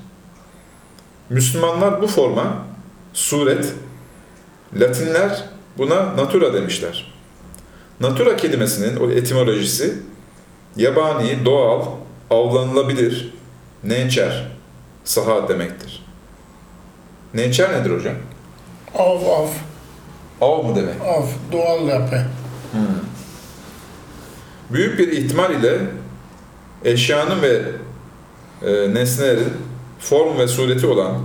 Müslümanlar 1.30 2.02
bu 2.02 2.06
forma 2.06 2.66
suret, 3.12 3.72
Latinler 4.76 5.44
buna 5.78 6.16
natura 6.16 6.54
demişler. 6.54 7.14
Natura 8.00 8.36
kelimesinin 8.36 8.96
o 8.96 9.10
etimolojisi 9.10 9.98
yabani, 10.76 11.44
doğal, 11.44 11.86
avlanılabilir, 12.30 13.34
nature, 13.84 14.46
saha 15.04 15.48
demektir. 15.48 16.04
Nature 17.34 17.80
nedir 17.80 17.90
hocam? 17.90 18.14
Av, 18.94 19.24
av, 19.24 19.48
Av 20.40 20.64
mı 20.64 20.76
demek? 20.76 20.94
av, 21.00 21.26
doğal 21.52 21.88
yapı. 21.88 22.22
Büyük 24.70 24.98
bir 24.98 25.12
ihtimal 25.12 25.50
ile 25.50 25.78
eşyanın 26.84 27.42
ve 27.42 27.62
e, 28.62 28.94
nesnelerin 28.94 29.52
form 29.98 30.38
ve 30.38 30.48
sureti 30.48 30.86
olan 30.86 31.18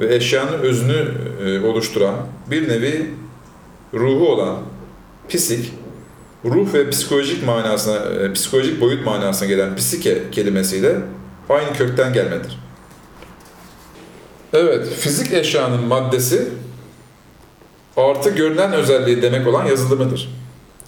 ve 0.00 0.14
eşyanın 0.14 0.58
özünü 0.58 1.08
e, 1.44 1.66
oluşturan 1.66 2.14
bir 2.50 2.68
nevi 2.68 3.10
ruhu 3.94 4.28
olan 4.28 4.56
psik, 5.28 5.72
ruh 6.44 6.74
ve 6.74 6.90
psikolojik 6.90 7.46
manasına, 7.46 7.96
e, 7.96 8.32
psikolojik 8.32 8.80
boyut 8.80 9.06
manasına 9.06 9.48
gelen 9.48 9.76
psike 9.76 10.30
kelimesiyle 10.30 10.96
aynı 11.48 11.72
kökten 11.72 12.12
gelmedir. 12.12 12.58
Evet, 14.52 14.88
fizik 14.88 15.32
eşyanın 15.32 15.84
maddesi 15.84 16.48
artı 17.96 18.30
görünen 18.30 18.72
özelliği 18.72 19.22
demek 19.22 19.46
olan 19.46 19.66
yazılımıdır. 19.66 20.28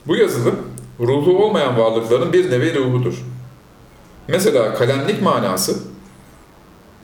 Bu 0.06 0.16
yazılım 0.16 0.56
ruhu 1.00 1.44
olmayan 1.44 1.78
varlıkların 1.78 2.32
bir 2.32 2.50
nevi 2.50 2.74
ruhudur. 2.74 3.24
Mesela 4.28 4.74
kalemlik 4.74 5.22
manası 5.22 5.78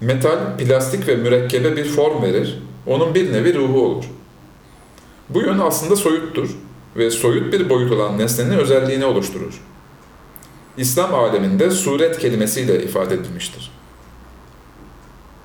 metal, 0.01 0.59
plastik 0.59 1.09
ve 1.09 1.17
mürekkebe 1.17 1.77
bir 1.77 1.85
form 1.85 2.23
verir, 2.23 2.63
onun 2.87 3.15
bir 3.15 3.33
nevi 3.33 3.55
ruhu 3.55 3.87
olur. 3.87 4.05
Bu 5.29 5.41
yön 5.41 5.59
aslında 5.59 5.97
soyuttur 5.97 6.51
ve 6.97 7.11
soyut 7.11 7.53
bir 7.53 7.71
boyut 7.71 7.93
olan 7.93 8.19
nesnenin 8.19 8.59
özelliğini 8.59 9.05
oluşturur. 9.05 9.61
İslam 10.77 11.15
aleminde 11.15 11.71
suret 11.71 12.19
kelimesiyle 12.19 12.83
ifade 12.83 13.15
edilmiştir. 13.15 13.71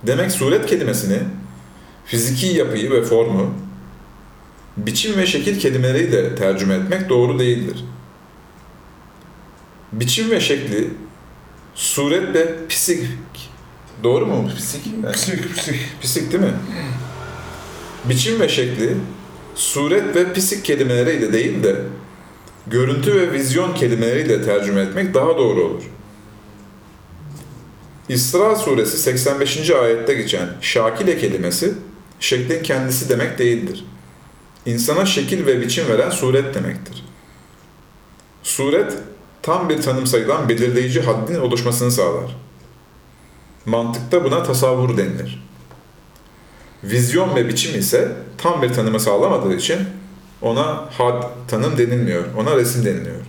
Demek 0.08 0.32
suret 0.32 0.65
kelimesini 0.65 1.19
fiziki 2.06 2.48
yapıyı 2.48 2.91
ve 2.91 3.02
formu, 3.02 3.54
biçim 4.86 5.18
ve 5.18 5.26
şekil 5.26 5.60
kelimeleriyle 5.60 6.36
tercüme 6.36 6.74
etmek 6.76 7.10
doğru 7.10 7.39
değildir. 7.39 7.86
Biçim 9.92 10.32
ve 10.32 10.39
şekli, 10.39 10.89
suret 11.76 12.36
ve 12.36 12.68
psik. 12.70 13.06
Doğru 14.04 14.26
mu 14.26 14.50
psik? 14.58 14.82
Yani 15.04 15.13
Psik, 15.15 15.56
psik. 15.58 15.76
Pisik 16.02 16.32
değil 16.32 16.44
mi? 16.44 16.54
Biçim 18.06 18.39
ve 18.39 18.50
şekli, 18.50 18.98
suret 19.56 20.15
ve 20.15 20.34
pisik 20.34 20.65
kelimeleriyle 20.65 21.34
değil 21.34 21.63
de 21.63 21.76
görüntü 22.68 23.15
ve 23.15 23.32
vizyon 23.32 23.74
kelimeleriyle 23.74 24.44
tercüme 24.44 24.82
etmek 24.82 25.13
daha 25.13 25.38
doğru 25.38 25.63
olur. 25.63 25.84
İsra 28.10 28.56
suresi 28.56 28.98
85. 28.98 29.70
ayette 29.70 30.13
geçen 30.13 30.50
şakile 30.62 31.18
kelimesi 31.18 31.74
şeklin 32.20 32.63
kendisi 32.63 33.10
demek 33.10 33.39
değildir. 33.39 33.86
İnsana 34.69 35.05
şekil 35.05 35.45
ve 35.45 35.62
biçim 35.62 35.89
veren 35.89 36.10
suret 36.10 36.55
demektir. 36.55 37.05
Suret 38.43 38.93
tam 39.41 39.69
bir 39.69 39.82
tanım 39.82 40.08
sayılan 40.08 40.49
belirleyici 40.49 41.01
haddin 41.01 41.39
oluşmasını 41.39 41.91
sağlar. 41.91 42.36
Mantıkta 43.65 44.23
buna 44.23 44.43
tasavvur 44.43 44.97
denilir. 44.97 45.43
Vizyon 46.84 47.36
ve 47.36 47.47
biçim 47.47 47.79
ise 47.79 48.12
tam 48.38 48.62
bir 48.62 48.73
tanımı 48.73 48.99
sağlamadığı 48.99 49.55
için 49.55 49.79
ona 50.41 50.86
had, 50.97 51.23
tanım 51.47 51.77
denilmiyor, 51.77 52.23
ona 52.38 52.55
resim 52.55 52.86
deniliyor. 52.86 53.21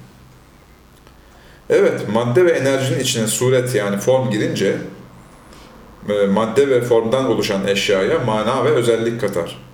Evet, 1.71 2.09
madde 2.13 2.45
ve 2.45 2.51
enerjinin 2.51 3.01
içine 3.01 3.27
suret 3.27 3.75
yani 3.75 3.99
form 3.99 4.31
girince 4.31 4.77
e, 6.09 6.27
madde 6.27 6.69
ve 6.69 6.81
formdan 6.81 7.27
oluşan 7.27 7.67
eşyaya 7.67 8.19
mana 8.19 8.65
ve 8.65 8.69
özellik 8.69 9.21
katar. 9.21 9.70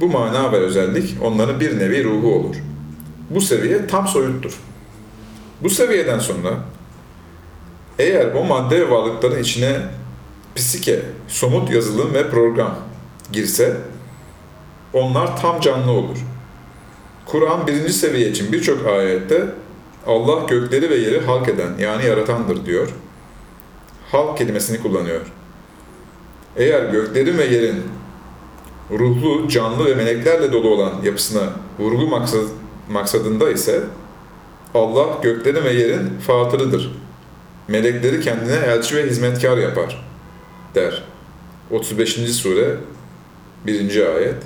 Bu 0.00 0.08
mana 0.08 0.52
ve 0.52 0.56
özellik 0.56 1.16
onların 1.22 1.60
bir 1.60 1.78
nevi 1.78 2.04
ruhu 2.04 2.34
olur. 2.34 2.56
Bu 3.30 3.40
seviye 3.40 3.86
tam 3.86 4.08
soyuttur. 4.08 4.60
Bu 5.62 5.70
seviyeden 5.70 6.18
sonra 6.18 6.50
eğer 7.98 8.34
o 8.34 8.44
madde 8.44 8.80
ve 8.80 8.90
varlıkların 8.90 9.42
içine 9.42 9.76
psike, 10.56 11.02
somut 11.28 11.70
yazılım 11.70 12.14
ve 12.14 12.30
program 12.30 12.78
girse 13.32 13.76
onlar 14.92 15.40
tam 15.40 15.60
canlı 15.60 15.90
olur. 15.90 16.18
Kur'an 17.26 17.66
birinci 17.66 17.92
seviye 17.92 18.30
için 18.30 18.52
birçok 18.52 18.86
ayette 18.86 19.44
Allah 20.06 20.46
gökleri 20.46 20.90
ve 20.90 20.94
yeri 20.94 21.20
halk 21.20 21.48
eden 21.48 21.70
yani 21.78 22.06
yaratandır 22.06 22.66
diyor. 22.66 22.88
Halk 24.12 24.38
kelimesini 24.38 24.82
kullanıyor. 24.82 25.20
Eğer 26.56 26.92
göklerin 26.92 27.38
ve 27.38 27.44
yerin 27.44 27.82
ruhlu, 28.90 29.48
canlı 29.48 29.86
ve 29.86 29.94
meleklerle 29.94 30.52
dolu 30.52 30.68
olan 30.68 30.92
yapısına 31.04 31.42
vurgu 31.78 32.06
maksad, 32.06 32.44
maksadında 32.90 33.50
ise 33.50 33.82
Allah 34.74 35.06
göklerin 35.22 35.64
ve 35.64 35.72
yerin 35.72 36.18
fatırıdır. 36.26 36.92
Melekleri 37.68 38.20
kendine 38.20 38.56
elçi 38.56 38.96
ve 38.96 39.06
hizmetkar 39.06 39.58
yapar 39.58 40.04
der. 40.74 41.04
35. 41.70 42.12
sure 42.12 42.76
1. 43.66 44.06
ayet. 44.16 44.36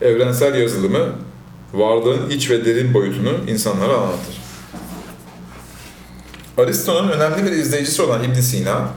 Evrensel 0.00 0.54
yazılımı 0.54 1.12
varlığın 1.74 2.30
iç 2.30 2.50
ve 2.50 2.64
derin 2.64 2.94
boyutunu 2.94 3.30
insanlara 3.48 3.96
anlatır. 3.96 4.44
Aristo'nun 6.58 7.08
önemli 7.08 7.44
bir 7.44 7.50
izleyicisi 7.50 8.02
olan 8.02 8.24
ibn 8.24 8.40
Sina, 8.40 8.88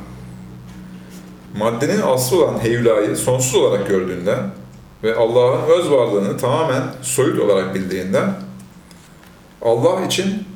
maddenin 1.57 2.01
aslı 2.01 2.45
olan 2.45 2.63
hevlayı 2.63 3.15
sonsuz 3.15 3.55
olarak 3.55 3.87
gördüğünden 3.87 4.39
ve 5.03 5.15
Allah'ın 5.15 5.79
öz 5.79 5.91
varlığını 5.91 6.37
tamamen 6.37 6.83
soyut 7.01 7.39
olarak 7.39 7.75
bildiğinden 7.75 8.33
Allah 9.61 10.05
için 10.05 10.47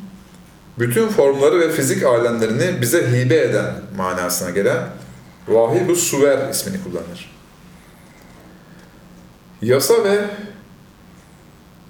bütün 0.79 1.07
formları 1.07 1.59
ve 1.59 1.71
fizik 1.71 2.03
alemlerini 2.03 2.81
bize 2.81 3.11
hibe 3.11 3.37
eden 3.37 3.73
manasına 3.97 4.49
gelen 4.49 4.87
vahib 5.47 5.95
suver 5.95 6.49
ismini 6.49 6.83
kullanır. 6.83 7.31
Yasa 9.61 10.03
ve 10.03 10.25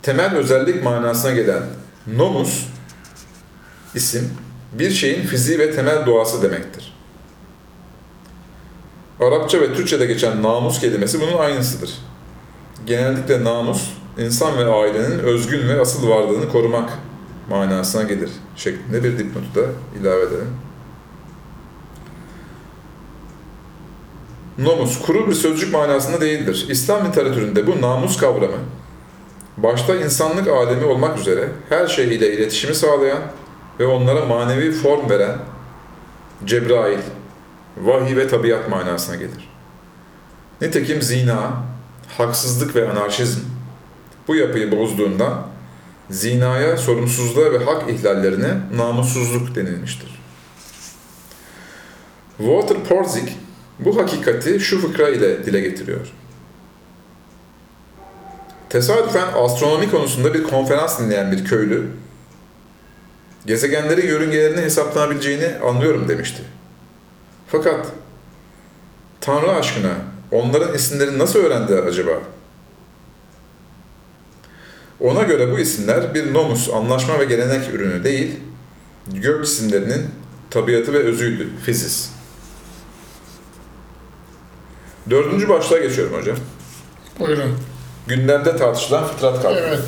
temel 0.02 0.36
özellik 0.36 0.84
manasına 0.84 1.32
gelen 1.32 1.64
nomus 2.08 2.66
isim 3.96 4.30
bir 4.74 4.92
şeyin 4.92 5.28
fiziği 5.28 5.60
ve 5.60 5.76
temel 5.76 6.06
doğası 6.06 6.42
demektir. 6.42 6.91
Arapça 9.22 9.62
ve 9.62 9.74
Türkçe'de 9.74 10.06
geçen 10.06 10.44
namus 10.44 10.80
kelimesi 10.80 11.22
bunun 11.22 11.38
aynısıdır. 11.38 11.98
Genellikle 12.86 13.44
namus, 13.44 13.90
insan 14.18 14.58
ve 14.58 14.66
ailenin 14.66 15.20
özgün 15.20 15.70
ve 15.70 15.82
asıl 15.82 16.10
varlığını 16.10 16.50
korumak 16.50 16.90
manasına 17.50 18.04
gelir 18.04 18.30
şeklinde 18.56 19.04
bir 19.04 19.18
dipnotu 19.18 19.56
da 19.56 19.62
ilave 20.02 20.22
edelim. 20.22 20.48
Nomus, 24.58 25.02
kuru 25.02 25.28
bir 25.28 25.34
sözcük 25.34 25.74
manasında 25.74 26.22
değildir. 26.22 26.66
İslam 26.70 27.06
literatüründe 27.06 27.68
bu 27.68 27.82
namus 27.82 28.18
kavramı, 28.18 28.58
başta 29.58 29.96
insanlık 29.96 30.48
alemi 30.48 30.86
olmak 30.86 31.20
üzere 31.20 31.50
her 31.70 31.88
şey 31.88 32.16
ile 32.16 32.34
iletişimi 32.34 32.76
sağlayan 32.76 33.22
ve 33.80 33.86
onlara 33.86 34.26
manevi 34.26 34.72
form 34.72 35.10
veren 35.10 35.38
Cebrail, 36.46 37.00
vahiy 37.78 38.16
ve 38.16 38.28
tabiat 38.28 38.70
manasına 38.70 39.16
gelir. 39.16 39.50
Nitekim 40.62 41.02
zina, 41.02 41.64
haksızlık 42.18 42.76
ve 42.76 42.90
anarşizm 42.90 43.40
bu 44.28 44.36
yapıyı 44.36 44.72
bozduğundan 44.72 45.48
zinaya, 46.10 46.78
sorumsuzluğa 46.78 47.52
ve 47.52 47.66
hak 47.66 47.90
ihlallerine 47.90 48.58
namussuzluk 48.76 49.56
denilmiştir. 49.56 50.22
Walter 52.38 52.84
Porzik 52.84 53.38
bu 53.80 54.02
hakikati 54.02 54.60
şu 54.60 54.82
fıkra 54.82 55.10
ile 55.10 55.46
dile 55.46 55.62
getiriyor. 55.62 56.08
Tesadüfen 58.70 59.28
astronomi 59.36 59.92
konusunda 59.92 60.34
bir 60.34 60.44
konferans 60.44 61.00
dinleyen 61.00 61.32
bir 61.32 61.46
köylü, 61.46 61.88
gezegenleri 63.46 64.06
yörüngelerini 64.06 64.62
hesaplanabileceğini 64.62 65.52
anlıyorum 65.66 66.08
demişti. 66.08 66.44
Fakat 67.52 67.88
Tanrı 69.22 69.52
aşkına 69.52 69.96
onların 70.32 70.76
isimlerini 70.76 71.20
nasıl 71.20 71.40
öğrendi 71.40 71.76
acaba? 71.76 72.12
Ona 75.00 75.24
göre 75.24 75.52
bu 75.52 75.60
isimler 75.60 76.14
bir 76.14 76.34
nomus, 76.34 76.70
anlaşma 76.70 77.20
ve 77.20 77.26
gelenek 77.26 77.74
ürünü 77.74 78.04
değil, 78.04 78.40
gök 79.08 79.46
cisimlerinin 79.46 80.08
tabiatı 80.50 80.94
ve 80.94 80.98
özüydü, 80.98 81.50
fizis. 81.64 82.10
Dördüncü 85.10 85.50
başlığa 85.50 85.80
geçiyorum 85.80 86.18
hocam. 86.18 86.38
Buyurun. 87.20 87.58
Gündemde 88.08 88.58
tartışılan 88.58 89.08
fıtrat 89.08 89.42
kavramı. 89.42 89.60
Evet. 89.60 89.84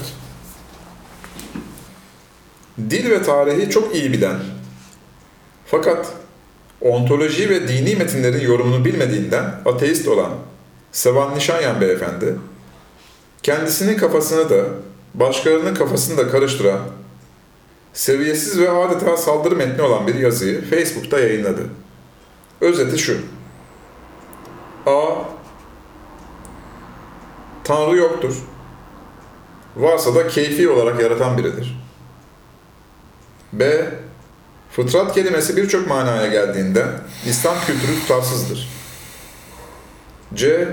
Dil 2.90 3.10
ve 3.10 3.24
tarihi 3.24 3.70
çok 3.70 3.96
iyi 3.96 4.14
bilen, 4.14 4.40
fakat 5.66 6.23
ontoloji 6.84 7.50
ve 7.50 7.68
dini 7.68 7.96
metinlerin 7.96 8.42
yorumunu 8.42 8.86
bilmediğinden 8.86 9.46
ateist 9.66 10.08
olan 10.08 10.32
Sevan 10.92 11.36
Nişanyan 11.36 11.82
beyefendi, 11.82 12.36
kendisinin 13.44 13.98
kafasını 13.98 14.50
da, 14.50 14.66
başkalarının 15.14 15.76
kafasını 15.76 16.18
da 16.18 16.28
karıştıran, 16.28 16.80
seviyesiz 17.94 18.60
ve 18.60 18.72
adeta 18.72 19.18
saldırı 19.18 19.56
metni 19.56 19.82
olan 19.82 20.08
bir 20.08 20.16
yazıyı 20.16 20.62
Facebook'ta 20.62 21.20
yayınladı. 21.20 21.62
Özeti 22.62 22.98
şu. 22.98 23.18
A. 24.86 25.16
Tanrı 27.64 27.98
yoktur. 27.98 28.34
Varsa 29.76 30.16
da 30.16 30.28
keyfi 30.28 30.70
olarak 30.70 31.02
yaratan 31.02 31.38
biridir. 31.38 31.84
B. 33.54 33.90
Fıtrat 34.76 35.14
kelimesi 35.14 35.58
birçok 35.58 35.88
manaya 35.88 36.28
geldiğinde 36.28 36.86
İslam 37.26 37.56
kültürü 37.66 38.00
tutarsızdır. 38.00 38.70
C. 40.34 40.70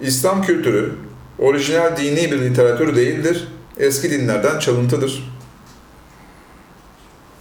İslam 0.00 0.42
kültürü 0.42 0.94
orijinal 1.38 1.96
dini 1.96 2.32
bir 2.32 2.38
literatür 2.38 2.96
değildir, 2.96 3.48
eski 3.78 4.10
dinlerden 4.10 4.58
çalıntıdır. 4.58 5.32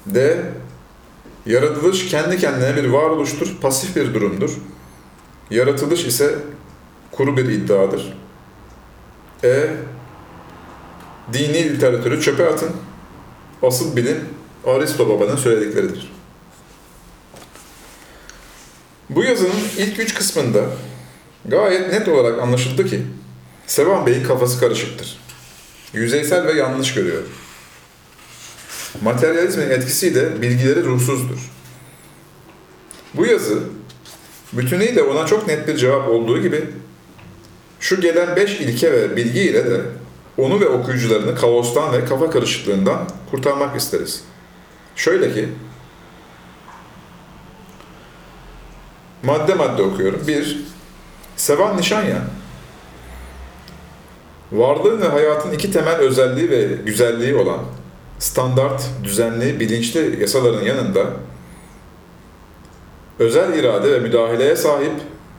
D. 0.06 0.40
Yaratılış 1.46 2.10
kendi 2.10 2.38
kendine 2.38 2.76
bir 2.76 2.90
varoluştur, 2.90 3.58
pasif 3.62 3.96
bir 3.96 4.14
durumdur. 4.14 4.52
Yaratılış 5.50 6.06
ise 6.06 6.36
kuru 7.12 7.38
bir 7.38 7.46
iddiadır. 7.46 8.18
E. 9.44 9.68
Dini 11.34 11.74
literatürü 11.74 12.22
çöpe 12.22 12.50
atın. 12.50 12.72
Asıl 13.64 13.96
bilim 13.96 14.38
Aristo 14.65 15.10
babanın 15.10 15.36
söyledikleridir. 15.36 16.12
Bu 19.10 19.24
yazının 19.24 19.62
ilk 19.78 20.00
üç 20.00 20.13
kısmında 20.13 20.60
gayet 21.45 21.91
net 21.93 22.08
olarak 22.08 22.39
anlaşıldı 22.39 22.86
ki 22.86 23.02
Sevan 23.67 24.06
Bey'in 24.06 24.24
kafası 24.24 24.60
karışıktır. 24.60 25.17
Yüzeysel 25.93 26.48
ve 26.48 26.54
yanlış 26.54 26.93
görüyor. 26.93 27.24
Materyalizmin 29.02 29.69
etkisiyle 29.69 30.41
bilgileri 30.41 30.84
ruhsuzdur. 30.84 31.52
Bu 33.13 33.26
yazı 33.26 33.60
bütünüyle 34.54 35.04
ona 35.04 35.26
çok 35.26 35.48
net 35.48 35.67
bir 35.67 35.78
cevap 35.78 36.10
olduğu 36.10 36.41
gibi 36.41 36.69
şu 37.80 38.02
gelen 38.02 38.36
beş 38.36 38.60
ilke 38.60 38.91
ve 38.91 39.15
bilgi 39.15 39.41
ile 39.41 39.65
de 39.65 39.82
onu 40.38 40.60
ve 40.60 40.67
okuyucularını 40.67 41.36
kaostan 41.36 41.93
ve 41.93 42.06
kafa 42.06 42.30
karışıklığından 42.30 43.10
kurtarmak 43.32 43.78
isteriz. 43.78 44.24
Şöyle 45.00 45.34
ki, 45.34 45.50
madde 49.24 49.54
madde 49.54 49.82
okuyorum. 49.82 50.22
Bir, 50.28 50.58
Sevan 51.36 51.78
Nişanyan, 51.78 52.22
varlığın 54.52 55.02
ve 55.02 55.08
hayatın 55.08 55.52
iki 55.52 55.72
temel 55.72 55.96
özelliği 55.96 56.50
ve 56.50 56.68
güzelliği 56.86 57.36
olan 57.36 57.60
standart, 58.20 58.84
düzenli, 59.04 59.60
bilinçli 59.60 60.22
yasaların 60.22 60.66
yanında 60.66 61.04
özel 63.20 63.60
irade 63.60 63.92
ve 63.92 64.00
müdahaleye 64.00 64.56
sahip 64.56 64.94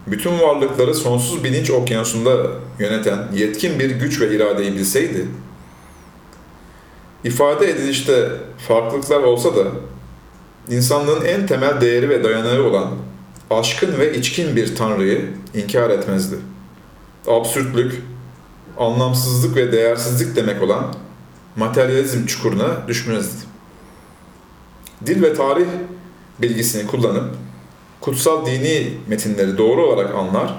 bütün 0.06 0.40
varlıkları 0.40 0.94
sonsuz 0.94 1.44
bilinç 1.44 1.70
okyanusunda 1.70 2.46
yöneten 2.78 3.18
yetkin 3.34 3.78
bir 3.78 3.90
güç 3.90 4.20
ve 4.20 4.36
iradeyi 4.36 4.72
bilseydi, 4.72 5.26
ifade 7.24 7.70
edilişte 7.70 8.28
farklılıklar 8.68 9.22
olsa 9.22 9.56
da 9.56 9.64
insanlığın 10.68 11.24
en 11.24 11.46
temel 11.46 11.80
değeri 11.80 12.08
ve 12.08 12.24
dayanağı 12.24 12.62
olan 12.62 12.90
aşkın 13.50 13.98
ve 13.98 14.14
içkin 14.14 14.56
bir 14.56 14.76
tanrıyı 14.76 15.30
inkar 15.54 15.90
etmezdi. 15.90 16.36
Absürtlük, 17.26 18.02
anlamsızlık 18.78 19.56
ve 19.56 19.72
değersizlik 19.72 20.36
demek 20.36 20.62
olan 20.62 20.94
materyalizm 21.56 22.26
çukuruna 22.26 22.88
düşmezdi. 22.88 23.44
Dil 25.06 25.22
ve 25.22 25.34
tarih 25.34 25.66
bilgisini 26.42 26.86
kullanıp 26.86 27.34
kutsal 28.00 28.46
dini 28.46 28.94
metinleri 29.06 29.58
doğru 29.58 29.86
olarak 29.86 30.14
anlar 30.14 30.54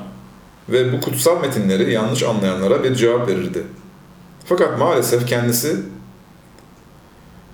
ve 0.70 0.94
bu 0.94 1.02
kutsal 1.02 1.42
metinleri 1.42 1.94
yanlış 1.94 2.24
anlayanlara 2.24 2.84
bir 2.84 2.96
cevap 2.96 3.28
verirdi. 3.28 3.64
Fakat 4.46 4.80
maalesef 4.80 5.28
kendisi 5.28 5.76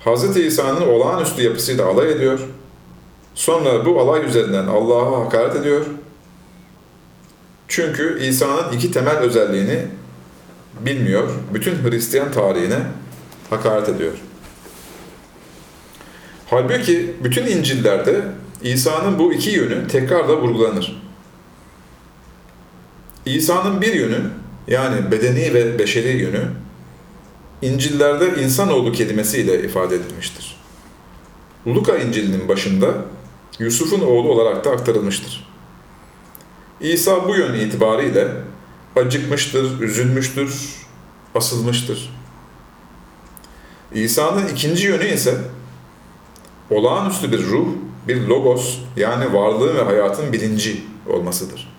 Hz. 0.07 0.37
İsa'nın 0.37 0.87
olağanüstü 0.87 1.41
yapısıyla 1.41 1.85
alay 1.85 2.11
ediyor. 2.11 2.39
Sonra 3.35 3.85
bu 3.85 4.01
alay 4.01 4.25
üzerinden 4.25 4.67
Allah'a 4.67 5.25
hakaret 5.25 5.55
ediyor. 5.55 5.85
Çünkü 7.67 8.23
İsa'nın 8.23 8.71
iki 8.71 8.91
temel 8.91 9.17
özelliğini 9.17 9.79
bilmiyor. 10.79 11.29
Bütün 11.53 11.75
Hristiyan 11.83 12.31
tarihine 12.31 12.79
hakaret 13.49 13.89
ediyor. 13.89 14.13
Halbuki 16.49 17.15
bütün 17.23 17.45
İncil'lerde 17.45 18.21
İsa'nın 18.61 19.19
bu 19.19 19.33
iki 19.33 19.49
yönü 19.49 19.87
tekrar 19.87 20.27
da 20.27 20.41
vurgulanır. 20.41 21.01
İsa'nın 23.25 23.81
bir 23.81 23.93
yönü 23.93 24.19
yani 24.67 25.11
bedeni 25.11 25.53
ve 25.53 25.79
beşeri 25.79 26.17
yönü 26.17 26.41
İncil'lerde 27.61 28.43
insanoğlu 28.43 28.91
kelimesiyle 28.91 29.63
ifade 29.63 29.95
edilmiştir. 29.95 30.57
Luka 31.67 31.97
İncil'inin 31.97 32.47
başında 32.47 32.87
Yusuf'un 33.59 34.01
oğlu 34.01 34.31
olarak 34.31 34.65
da 34.65 34.71
aktarılmıştır. 34.71 35.47
İsa 36.81 37.27
bu 37.27 37.35
yön 37.35 37.53
itibariyle 37.53 38.27
acıkmıştır, 38.95 39.81
üzülmüştür, 39.81 40.75
asılmıştır. 41.35 42.13
İsa'nın 43.93 44.47
ikinci 44.47 44.87
yönü 44.87 45.07
ise 45.07 45.37
olağanüstü 46.69 47.31
bir 47.31 47.45
ruh, 47.45 47.67
bir 48.07 48.27
logos 48.27 48.77
yani 48.95 49.33
varlığın 49.33 49.75
ve 49.75 49.81
hayatın 49.83 50.33
bilinci 50.33 50.83
olmasıdır. 51.07 51.73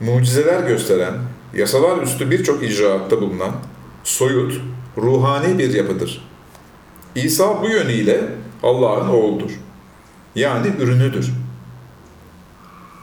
Mucizeler 0.00 0.68
gösteren, 0.68 1.14
yasalar 1.54 2.02
üstü 2.02 2.30
birçok 2.30 2.62
icraatta 2.62 3.20
bulunan, 3.20 3.52
soyut, 4.06 4.60
ruhani 4.98 5.58
bir 5.58 5.74
yapıdır. 5.74 6.28
İsa 7.14 7.62
bu 7.62 7.68
yönüyle 7.68 8.24
Allah'ın 8.62 9.08
oğludur. 9.08 9.50
Yani 10.34 10.66
ürünüdür. 10.78 11.32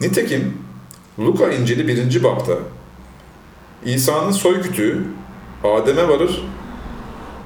Nitekim 0.00 0.58
Luka 1.18 1.52
İncil'i 1.52 1.88
birinci 1.88 2.24
bapta 2.24 2.52
İsa'nın 3.84 4.30
soy 4.30 4.62
kütüğü 4.62 5.04
Adem'e 5.64 6.08
varır, 6.08 6.44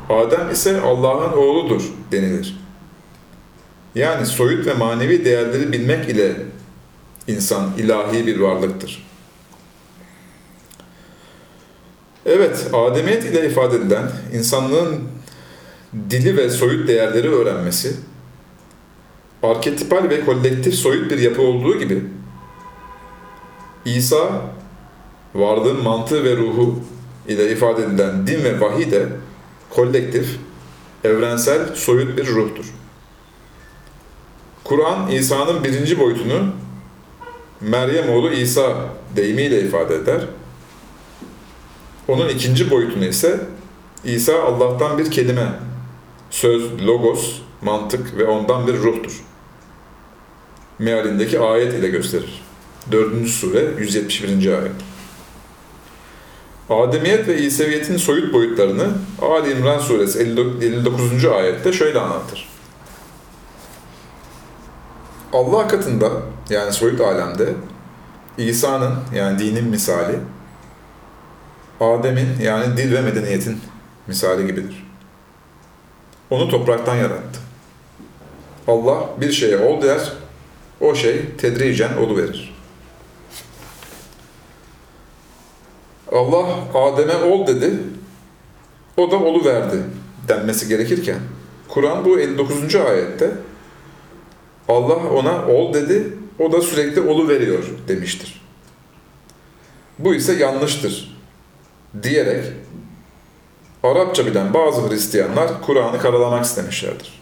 Adem 0.09 0.51
ise 0.51 0.81
Allah'ın 0.81 1.33
oğludur 1.33 1.83
denilir. 2.13 2.61
Yani 3.95 4.27
soyut 4.27 4.67
ve 4.67 4.75
manevi 4.75 5.25
değerleri 5.25 5.73
bilmek 5.73 6.09
ile 6.09 6.37
insan 7.27 7.71
ilahi 7.79 8.27
bir 8.27 8.41
varlıktır. 8.41 9.08
Evet, 12.29 12.67
Ademiyet 12.73 13.25
ile 13.25 13.47
ifade 13.47 13.77
edilen 13.77 14.11
insanlığın 14.35 14.99
dili 16.11 16.37
ve 16.37 16.51
soyut 16.51 16.89
değerleri 16.89 17.29
öğrenmesi, 17.31 17.97
arketipal 19.43 20.11
ve 20.11 20.25
kolektif 20.25 20.75
soyut 20.75 21.11
bir 21.11 21.19
yapı 21.19 21.43
olduğu 21.43 21.79
gibi, 21.79 22.05
İsa, 23.85 24.43
varlığın 25.35 25.83
mantığı 25.83 26.25
ve 26.25 26.37
ruhu 26.37 26.81
ile 27.29 27.53
ifade 27.53 27.83
edilen 27.83 28.27
din 28.27 28.45
ve 28.45 28.61
vahiy 28.61 28.91
de 28.91 29.07
kolektif, 29.71 30.37
evrensel, 31.05 31.75
soyut 31.75 32.19
bir 32.19 32.27
ruhtur. 32.27 32.75
Kur'an, 34.65 35.11
İsa'nın 35.11 35.65
birinci 35.65 36.01
boyutunu 36.01 36.53
Meryem 37.61 38.11
oğlu 38.11 38.31
İsa 38.31 38.77
deyimiyle 39.17 39.61
ifade 39.61 39.95
eder. 39.95 40.21
Onun 42.09 42.29
ikinci 42.29 42.71
boyutunu 42.71 43.05
ise 43.05 43.41
İsa 44.05 44.43
Allah'tan 44.43 44.99
bir 44.99 45.11
kelime, 45.11 45.53
söz, 46.31 46.87
logos, 46.87 47.35
mantık 47.63 48.19
ve 48.19 48.25
ondan 48.25 48.67
bir 48.67 48.75
ruhtur. 48.75 49.25
Mealindeki 50.79 51.41
ayet 51.41 51.75
ile 51.75 51.89
gösterir. 51.89 52.43
4. 52.93 53.29
sure 53.29 53.75
171. 53.79 54.59
ayet. 54.59 54.73
Ademiyet 56.71 57.29
ve 57.29 57.39
İseviyetin 57.39 57.97
soyut 57.97 58.33
boyutlarını 58.33 58.87
Ali 59.23 59.53
İmran 59.53 59.79
suresi 59.79 60.19
59. 60.19 61.25
ayette 61.25 61.73
şöyle 61.73 62.01
anlatır. 62.01 62.49
Allah 65.33 65.69
katında 65.69 66.11
yani 66.51 66.73
soyut 66.73 67.01
alemde 67.01 67.55
İsa'nın 68.39 68.95
yani 69.15 69.39
dinin 69.39 69.65
misali 69.65 70.19
Adem'in 71.81 72.29
yani 72.43 72.77
dil 72.77 72.93
ve 72.93 73.01
medeniyetin 73.01 73.61
misali 74.07 74.47
gibidir. 74.47 74.87
Onu 76.31 76.49
topraktan 76.49 76.97
yarattı. 76.97 77.41
Allah 78.67 79.11
bir 79.21 79.33
şeye 79.33 79.59
ol 79.59 79.83
der, 79.83 80.13
o 80.81 80.95
şey 80.95 81.23
tedricen 81.39 82.17
verir. 82.17 82.55
Allah 86.13 86.47
Adem'e 86.75 87.17
ol 87.17 87.47
dedi, 87.47 87.71
o 88.97 89.11
da 89.11 89.17
olu 89.17 89.45
verdi 89.45 89.77
denmesi 90.29 90.69
gerekirken 90.69 91.19
Kur'an 91.69 92.05
bu 92.05 92.21
59. 92.21 92.75
ayette 92.75 93.31
Allah 94.69 94.97
ona 94.97 95.47
ol 95.47 95.75
dedi, 95.75 96.13
o 96.39 96.53
da 96.53 96.61
sürekli 96.61 97.01
olu 97.01 97.29
veriyor 97.29 97.65
demiştir. 97.89 98.43
Bu 99.99 100.15
ise 100.15 100.33
yanlıştır 100.33 101.18
diyerek 102.03 102.45
Arapça 103.83 104.27
bilen 104.27 104.55
bazı 104.55 104.91
Hristiyanlar 104.91 105.63
Kur'an'ı 105.63 105.99
karalamak 105.99 106.45
istemişlerdir. 106.45 107.21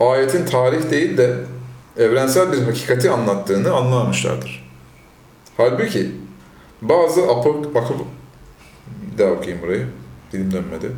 Ayetin 0.00 0.46
tarih 0.46 0.90
değil 0.90 1.16
de 1.16 1.36
evrensel 1.98 2.52
bir 2.52 2.62
hakikati 2.62 3.10
anlattığını 3.10 3.72
anlamamışlardır. 3.72 4.70
Halbuki 5.56 6.10
bazı 6.82 7.22
apok... 7.22 7.66
apok 7.76 8.06
bir 9.12 9.18
daha 9.18 9.30
okuyayım 9.30 9.62
burayı. 9.62 9.86
Dilim 10.32 10.52
dönmedi. 10.52 10.92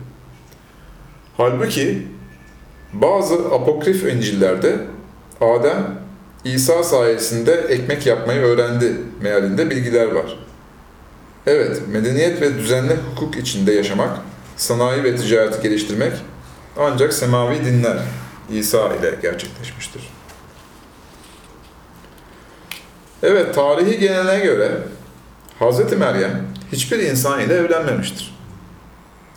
Halbuki 1.36 2.06
bazı 2.92 3.34
apokrif 3.34 4.04
İncil'lerde 4.04 4.86
Adem 5.40 6.00
İsa 6.44 6.84
sayesinde 6.84 7.52
ekmek 7.52 8.06
yapmayı 8.06 8.40
öğrendi 8.40 8.96
mealinde 9.20 9.70
bilgiler 9.70 10.12
var. 10.12 10.49
Evet, 11.46 11.82
medeniyet 11.88 12.42
ve 12.42 12.58
düzenli 12.58 12.96
hukuk 12.96 13.36
içinde 13.36 13.72
yaşamak, 13.72 14.18
sanayi 14.56 15.04
ve 15.04 15.16
ticareti 15.16 15.62
geliştirmek 15.62 16.12
ancak 16.78 17.12
semavi 17.12 17.64
dinler 17.64 17.98
İsa 18.50 18.94
ile 18.94 19.14
gerçekleşmiştir. 19.22 20.02
Evet, 23.22 23.54
tarihi 23.54 23.98
geleneğe 23.98 24.44
göre 24.44 24.70
Hz. 25.60 25.92
Meryem 25.92 26.46
hiçbir 26.72 26.98
insan 26.98 27.40
ile 27.40 27.54
evlenmemiştir. 27.54 28.34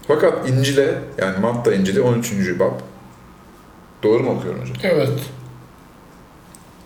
Fakat 0.07 0.49
İncil'e, 0.49 0.95
yani 1.17 1.39
Matta 1.39 1.73
İncil'i 1.73 2.01
13. 2.01 2.59
bab, 2.59 2.79
doğru 4.03 4.23
mu 4.23 4.31
okuyorum 4.31 4.61
hocam? 4.61 4.77
Evet. 4.83 5.19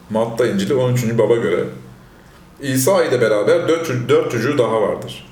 Matta 0.10 0.47
İncil'i 0.47 0.73
13. 0.73 1.17
baba 1.17 1.36
göre 1.36 1.63
İsa 2.62 3.04
ile 3.04 3.22
beraber 3.22 3.67
dört, 3.67 4.10
dört 4.10 4.32
çocuğu 4.32 4.58
daha 4.58 4.82
vardır. 4.82 5.28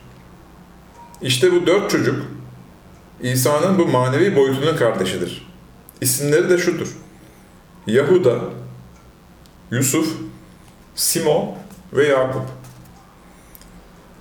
İşte 1.21 1.51
bu 1.51 1.67
dört 1.67 1.89
çocuk 1.89 2.25
İsa'nın 3.21 3.77
bu 3.77 3.87
manevi 3.87 4.35
boyutunun 4.35 4.77
kardeşidir. 4.77 5.47
İsimleri 6.01 6.49
de 6.49 6.57
şudur. 6.57 6.97
Yahuda, 7.87 8.39
Yusuf, 9.71 10.17
Simon 10.95 11.55
ve 11.93 12.07
Yakup. 12.07 12.45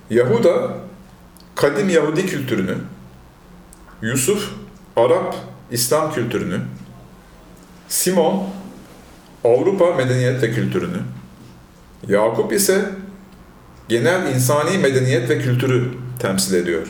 Yahuda, 0.09 0.77
kadim 1.55 1.89
Yahudi 1.89 2.25
kültürünü, 2.25 2.77
Yusuf, 4.01 4.51
Arap, 4.95 5.35
İslam 5.71 6.13
kültürünü, 6.13 6.61
Simon, 7.87 8.49
Avrupa 9.43 9.93
medeniyet 9.93 10.43
ve 10.43 10.51
kültürünü, 10.51 10.97
Yakup 12.09 12.53
ise 12.53 12.81
genel 13.89 14.35
insani 14.35 14.77
medeniyet 14.77 15.29
ve 15.29 15.39
kültürü 15.39 15.91
temsil 16.19 16.53
ediyor. 16.55 16.87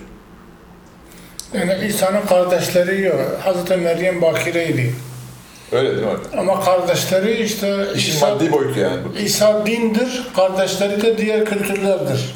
Yani 1.54 1.86
İsa'nın 1.88 2.22
kardeşleri 2.26 3.02
yok. 3.02 3.20
Hazreti 3.44 3.78
Meryem 3.78 4.22
bakireydi. 4.22 4.94
Öyle 5.72 5.92
değil 5.96 6.04
mi? 6.08 6.14
Ama 6.38 6.62
kardeşleri 6.62 7.44
işte 7.44 7.86
İşin 7.96 8.12
İsa, 8.12 8.30
maddi 8.30 8.52
boyutu 8.52 8.80
yani. 8.80 8.98
İsa 9.20 9.66
dindir, 9.66 10.28
kardeşleri 10.36 11.02
de 11.02 11.18
diğer 11.18 11.46
kültürlerdir. 11.46 12.36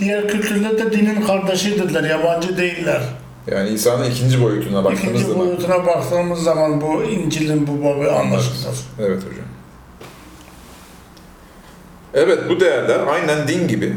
Diğer 0.00 0.28
kültürler 0.28 0.78
de 0.78 0.92
dinin 0.92 1.22
kardeşidirler, 1.26 2.04
yabancı 2.04 2.56
değiller. 2.58 3.02
Yani 3.46 3.68
İsa'nın 3.68 4.10
ikinci 4.10 4.42
boyutuna 4.42 4.84
baktığımız 4.84 5.04
İkinci 5.04 5.24
zaman. 5.32 5.38
boyutuna 5.46 5.86
baktığımız 5.86 6.42
zaman 6.42 6.80
bu 6.80 7.02
İncil'in 7.04 7.66
bu 7.66 7.84
babı 7.84 8.12
anlaşılır. 8.12 8.76
Evet 9.00 9.18
hocam. 9.18 9.47
Evet 12.14 12.38
bu 12.48 12.60
değerler 12.60 13.06
aynen 13.06 13.48
din 13.48 13.68
gibi 13.68 13.96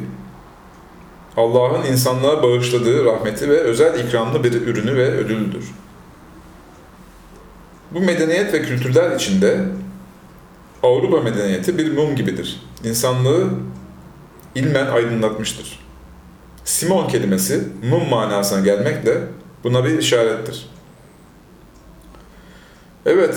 Allah'ın 1.37 1.85
insanlığa 1.85 2.43
bağışladığı 2.43 3.05
rahmeti 3.05 3.49
ve 3.49 3.59
özel 3.59 3.99
ikramlı 3.99 4.43
bir 4.43 4.53
ürünü 4.53 4.95
ve 4.95 5.11
ödülüdür. 5.11 5.65
Bu 7.91 7.99
medeniyet 7.99 8.53
ve 8.53 8.61
kültürler 8.61 9.15
içinde 9.15 9.65
Avrupa 10.83 11.21
medeniyeti 11.21 11.77
bir 11.77 11.93
mum 11.93 12.15
gibidir. 12.15 12.63
İnsanlığı 12.83 13.49
ilmen 14.55 14.87
aydınlatmıştır. 14.87 15.79
Simon 16.63 17.07
kelimesi 17.07 17.63
mum 17.89 18.09
manasına 18.09 18.59
gelmekle 18.59 19.17
buna 19.63 19.85
bir 19.85 19.99
işarettir. 19.99 20.69
Evet, 23.05 23.35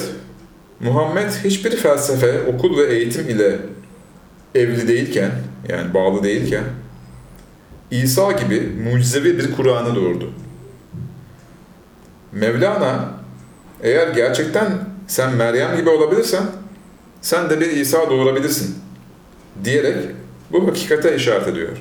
Muhammed 0.80 1.30
hiçbir 1.44 1.76
felsefe, 1.76 2.42
okul 2.42 2.76
ve 2.78 2.94
eğitim 2.94 3.28
ile 3.28 3.58
evli 4.54 4.88
değilken, 4.88 5.30
yani 5.68 5.94
bağlı 5.94 6.22
değilken, 6.22 6.64
İsa 7.90 8.32
gibi 8.32 8.72
mucizevi 8.84 9.38
bir 9.38 9.52
Kur'an'ı 9.52 9.94
doğurdu. 9.94 10.30
Mevlana, 12.32 13.10
eğer 13.82 14.08
gerçekten 14.08 14.78
sen 15.06 15.34
Meryem 15.34 15.76
gibi 15.76 15.90
olabilirsen 15.90 16.42
sen 17.20 17.50
de 17.50 17.60
bir 17.60 17.70
İsa 17.70 18.10
doğurabilirsin 18.10 18.78
diyerek 19.64 19.96
bu 20.52 20.68
hakikate 20.68 21.16
işaret 21.16 21.48
ediyor. 21.48 21.78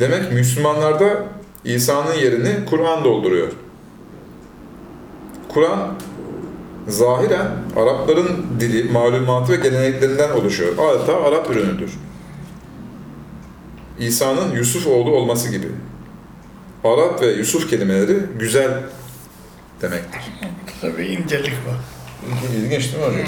Demek 0.00 0.32
Müslümanlarda 0.32 1.24
İsa'nın 1.64 2.14
yerini 2.14 2.52
Kur'an 2.70 3.04
dolduruyor. 3.04 3.52
Kur'an 5.48 5.94
zahiren 6.88 7.48
Arapların 7.76 8.46
dili, 8.60 8.92
malumatı 8.92 9.52
ve 9.52 9.56
geleneklerinden 9.56 10.30
oluşuyor. 10.30 10.72
Adeta 10.78 11.22
Arap 11.22 11.50
ürünüdür. 11.50 11.90
İsa'nın 13.98 14.54
Yusuf 14.54 14.86
oğlu 14.86 15.10
olması 15.10 15.50
gibi. 15.50 15.68
Arap 16.84 17.22
ve 17.22 17.26
Yusuf 17.26 17.70
kelimeleri 17.70 18.16
güzel 18.38 18.82
demektir. 19.82 20.20
Tabii 20.80 21.06
incelik 21.06 21.52
var. 21.52 21.76
İlginç 22.56 22.92
değil 22.92 23.04
mi 23.04 23.10
hocam? 23.10 23.26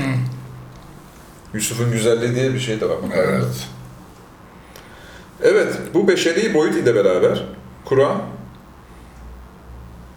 Yusuf'un 1.54 1.92
güzelliği 1.92 2.34
diye 2.34 2.54
bir 2.54 2.60
şey 2.60 2.80
de 2.80 2.88
var. 2.88 2.96
Evet. 3.14 3.68
Evet, 5.42 5.74
bu 5.94 6.08
beşeri 6.08 6.54
boyut 6.54 6.74
ile 6.76 6.94
beraber 6.94 7.44
Kur'an, 7.84 8.22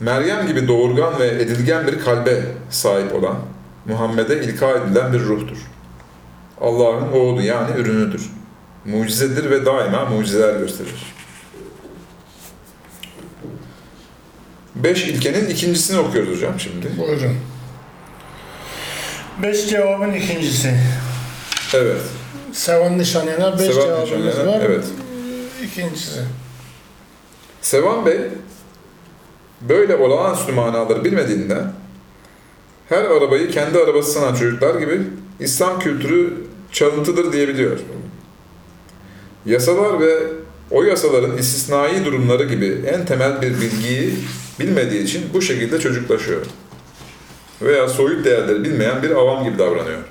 Meryem 0.02 0.48
gibi 0.48 0.68
doğurgan 0.68 1.20
ve 1.20 1.28
edilgen 1.28 1.88
bir 1.88 2.00
kalbe 2.00 2.42
sahip 2.70 3.16
olan, 3.16 3.36
Muhammed'e 3.86 4.44
ilka 4.44 4.72
edilen 4.72 5.14
bir 5.14 5.20
ruhtur. 5.20 5.58
Allah'ın 6.62 7.12
oğlu 7.12 7.42
yani 7.42 7.80
ürünüdür. 7.80 8.30
Mucizedir 8.86 9.50
ve 9.50 9.66
daima 9.66 10.06
mucizeler 10.06 10.60
gösterir. 10.60 11.14
Beş 14.76 15.08
ilkenin 15.08 15.50
ikincisini 15.50 16.00
okuyoruz 16.00 16.36
hocam 16.38 16.60
şimdi. 16.60 16.98
Buyurun. 16.98 17.38
Beş 19.44 19.70
cevabın 19.70 20.14
ikincisi. 20.14 20.80
Evet. 21.74 22.02
Sevan 22.54 22.98
nişanına 22.98 23.60
beş 23.60 23.68
Sevan 23.74 23.86
cevabımız 23.86 24.26
nişanına, 24.26 24.52
var. 24.52 24.62
evet. 24.66 24.86
İkincisi. 25.64 26.20
Sevan 27.62 28.06
Bey, 28.06 28.20
böyle 29.70 29.96
olağanüstü 29.96 30.52
manaları 30.52 31.04
bilmediğinden 31.04 31.74
her 32.90 33.04
arabayı 33.04 33.52
kendi 33.52 33.80
arabası 33.80 34.12
sanan 34.12 34.36
çocuklar 34.36 34.80
gibi 34.80 35.02
İslam 35.40 35.80
kültürü 35.80 36.34
çalıntıdır 36.72 37.34
diyebiliyor. 37.34 37.80
Yasalar 39.46 40.00
ve 40.00 40.18
o 40.72 40.84
yasaların 40.84 41.38
istisnai 41.38 42.06
durumları 42.06 42.44
gibi 42.44 42.86
en 42.88 43.06
temel 43.06 43.42
bir 43.42 43.62
bilgiyi 43.62 44.14
bilmediği 44.60 45.04
için 45.04 45.24
bu 45.34 45.42
şekilde 45.42 45.80
çocuklaşıyor. 45.80 46.46
Veya 47.62 47.90
soyut 47.90 48.26
değerleri 48.26 48.64
bilmeyen 48.64 49.04
bir 49.04 49.12
avam 49.12 49.44
gibi 49.44 49.58
davranıyor. 49.58 50.02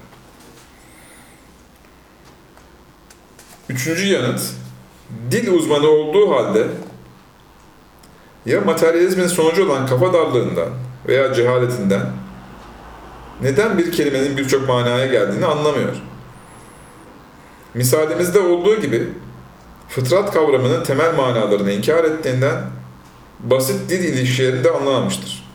Üçüncü 3.69 4.07
yanıt, 4.07 4.41
dil 5.31 5.53
uzmanı 5.53 5.89
olduğu 5.89 6.31
halde 6.31 6.67
ya 8.47 8.61
materyalizmin 8.61 9.27
sonucu 9.27 9.67
olan 9.67 9.87
kafa 9.87 10.13
darlığından 10.13 10.69
veya 11.09 11.35
cehaletinden 11.35 12.07
neden 13.43 13.79
bir 13.79 13.93
kelimenin 13.93 14.37
birçok 14.37 14.69
manaya 14.69 15.07
geldiğini 15.07 15.47
anlamıyor. 15.47 15.97
Misalimizde 17.75 18.41
olduğu 18.41 18.81
gibi 18.81 19.09
fıtrat 19.89 20.33
kavramının 20.33 20.85
temel 20.85 21.15
manalarını 21.15 21.73
inkar 21.73 22.05
ettiğinden 22.05 22.65
basit 23.41 23.91
dil 23.91 24.05
ilişkilerini 24.05 24.65
de 24.65 24.71
anlamamıştır. 24.71 25.51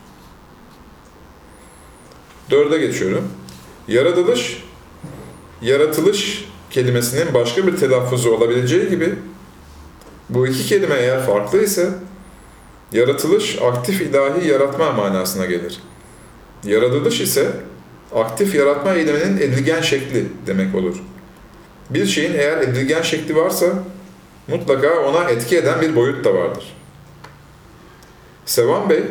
Dörde 2.51 2.77
geçiyorum. 2.77 3.27
Yaratılış, 3.87 4.63
yaratılış 5.61 6.49
kelimesinin 6.69 7.33
başka 7.33 7.67
bir 7.67 7.77
telaffuzu 7.77 8.31
olabileceği 8.31 8.89
gibi 8.89 9.15
bu 10.29 10.47
iki 10.47 10.65
kelime 10.65 10.95
eğer 10.95 11.25
farklı 11.25 11.63
ise 11.63 11.89
Yaratılış 12.91 13.61
aktif 13.61 14.01
ilahi 14.01 14.47
yaratma 14.47 14.91
manasına 14.91 15.45
gelir. 15.45 15.79
Yaratılış 16.63 17.21
ise 17.21 17.51
aktif 18.15 18.55
yaratma 18.55 18.93
eyleminin 18.93 19.37
edilgen 19.37 19.81
şekli 19.81 20.25
demek 20.47 20.75
olur. 20.75 20.95
Bir 21.89 22.05
şeyin 22.05 22.33
eğer 22.33 22.57
edilgen 22.57 23.01
şekli 23.01 23.35
varsa 23.35 23.65
mutlaka 24.47 24.99
ona 24.99 25.29
etki 25.29 25.57
eden 25.57 25.81
bir 25.81 25.95
boyut 25.95 26.25
da 26.25 26.35
vardır. 26.35 26.73
Sevan 28.45 28.89
Bey 28.89 29.03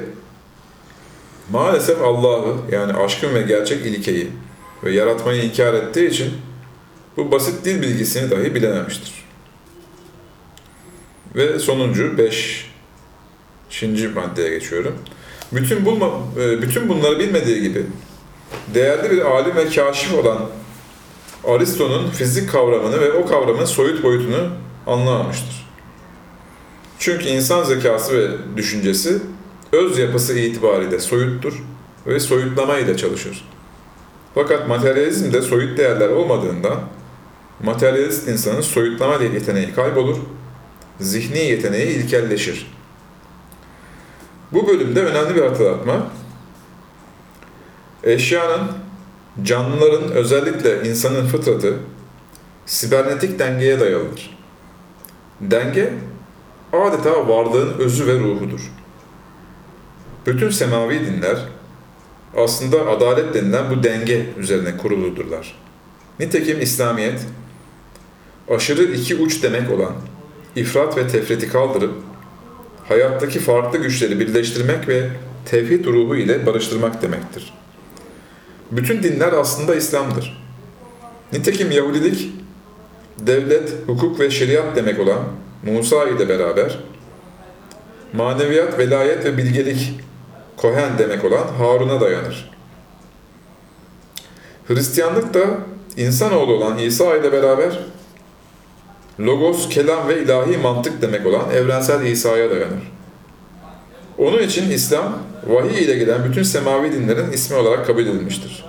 maalesef 1.51 2.03
Allah'ı 2.03 2.57
yani 2.73 2.93
aşkın 2.93 3.35
ve 3.35 3.43
gerçek 3.43 3.87
ilkeyi 3.87 4.31
ve 4.85 4.93
yaratmayı 4.93 5.43
inkar 5.43 5.75
ettiği 5.75 6.09
için 6.09 6.33
bu 7.17 7.33
basit 7.33 7.65
dil 7.65 7.83
bilgisini 7.83 8.31
dahi 8.31 8.55
bilememiştir. 8.55 9.25
Ve 11.35 11.59
sonuncu 11.59 12.19
5 12.19 12.74
ikinci 13.75 14.09
maddeye 14.09 14.51
geçiyorum. 14.51 14.95
Bütün, 15.53 15.85
bulma, 15.85 16.11
e, 16.41 16.63
bütün 16.63 16.89
bunları 16.89 17.19
bilmediği 17.19 17.63
gibi 17.63 17.83
değerli 18.75 19.11
bir 19.11 19.21
alim 19.21 19.57
ve 19.57 19.69
kaşif 19.69 20.15
olan 20.15 20.39
Aristo'nun 21.45 22.11
fizik 22.11 22.51
kavramını 22.51 23.01
ve 23.01 23.13
o 23.13 23.27
kavramın 23.27 23.65
soyut 23.65 24.03
boyutunu 24.03 24.49
anlamamıştır. 24.87 25.67
Çünkü 26.99 27.25
insan 27.25 27.65
zekası 27.65 28.19
ve 28.19 28.29
düşüncesi 28.57 29.19
öz 29.73 29.99
yapısı 29.99 30.39
itibariyle 30.39 31.01
soyuttur 31.01 31.63
ve 32.07 32.21
soyutlama 32.21 32.79
ile 32.79 32.97
çalışır. 32.97 33.49
Fakat 34.35 34.69
materyalizmde 34.69 35.43
soyut 35.43 35.79
değerler 35.79 36.09
olmadığında 36.09 36.81
materyalist 37.63 38.29
insanın 38.29 38.61
soyutlama 38.61 39.25
yeteneği 39.25 39.75
kaybolur, 39.75 40.17
zihni 41.01 41.39
yeteneği 41.39 41.87
ilkelleşir. 41.87 42.67
Bu 44.55 44.67
bölümde 44.67 45.05
önemli 45.05 45.35
bir 45.35 45.43
hatırlatma. 45.43 46.07
Eşyanın, 48.05 48.71
canlıların 49.43 50.11
özellikle 50.11 50.88
insanın 50.88 51.27
fıtratı 51.27 51.77
sibernetik 52.67 53.38
dengeye 53.38 53.81
dayalıdır. 53.81 54.38
Denge 55.40 55.93
adeta 56.73 57.29
varlığın 57.29 57.79
özü 57.79 58.07
ve 58.07 58.19
ruhudur. 58.19 58.73
Bütün 60.27 60.51
semavi 60.51 61.07
dinler 61.07 61.37
aslında 62.37 62.87
adalet 62.87 63.35
denilen 63.35 63.71
bu 63.71 63.83
denge 63.83 64.27
üzerine 64.38 64.77
kuruludurlar. 64.77 65.55
Nitekim 66.21 66.61
İslamiyet 66.61 67.21
aşırı 68.51 68.83
iki 68.83 69.17
uç 69.17 69.43
demek 69.43 69.71
olan 69.71 69.93
ifrat 70.57 70.97
ve 70.97 71.09
tefriti 71.09 71.49
kaldırıp 71.49 71.95
hayattaki 72.88 73.40
farklı 73.40 73.79
güçleri 73.79 74.20
birleştirmek 74.20 74.88
ve 74.88 75.09
tevhid 75.44 75.87
ruhu 75.87 76.16
ile 76.16 76.47
barıştırmak 76.47 77.03
demektir. 77.03 77.55
Bütün 78.70 79.03
dinler 79.03 79.33
aslında 79.33 79.75
İslam'dır. 79.75 80.44
Nitekim 81.33 81.70
Yahudilik, 81.70 82.33
devlet, 83.18 83.73
hukuk 83.87 84.20
ve 84.20 84.31
şeriat 84.31 84.77
demek 84.77 85.01
olan 85.01 85.20
Musa 85.62 86.05
ile 86.05 86.29
beraber, 86.29 86.79
maneviyat, 88.12 88.79
velayet 88.79 89.25
ve 89.25 89.37
bilgelik, 89.37 90.01
Kohen 90.57 90.99
demek 90.99 91.25
olan 91.25 91.47
Harun'a 91.59 92.01
dayanır. 92.01 92.51
Hristiyanlık 94.68 95.35
da 95.35 95.44
insanoğlu 95.97 96.53
olan 96.53 96.79
İsa 96.79 97.16
ile 97.16 97.33
beraber 97.33 97.79
Logos, 99.20 99.68
kelam 99.68 100.09
ve 100.09 100.22
ilahi 100.22 100.57
mantık 100.57 101.03
demek 101.03 101.27
olan 101.27 101.50
evrensel 101.50 102.07
İsa'ya 102.07 102.50
dayanır. 102.50 102.92
Onun 104.19 104.42
için 104.42 104.71
İslam, 104.71 105.19
vahiy 105.46 105.85
ile 105.85 105.98
gelen 105.98 106.25
bütün 106.25 106.42
semavi 106.42 106.92
dinlerin 106.92 107.33
ismi 107.33 107.56
olarak 107.56 107.87
kabul 107.87 108.02
edilmiştir. 108.02 108.65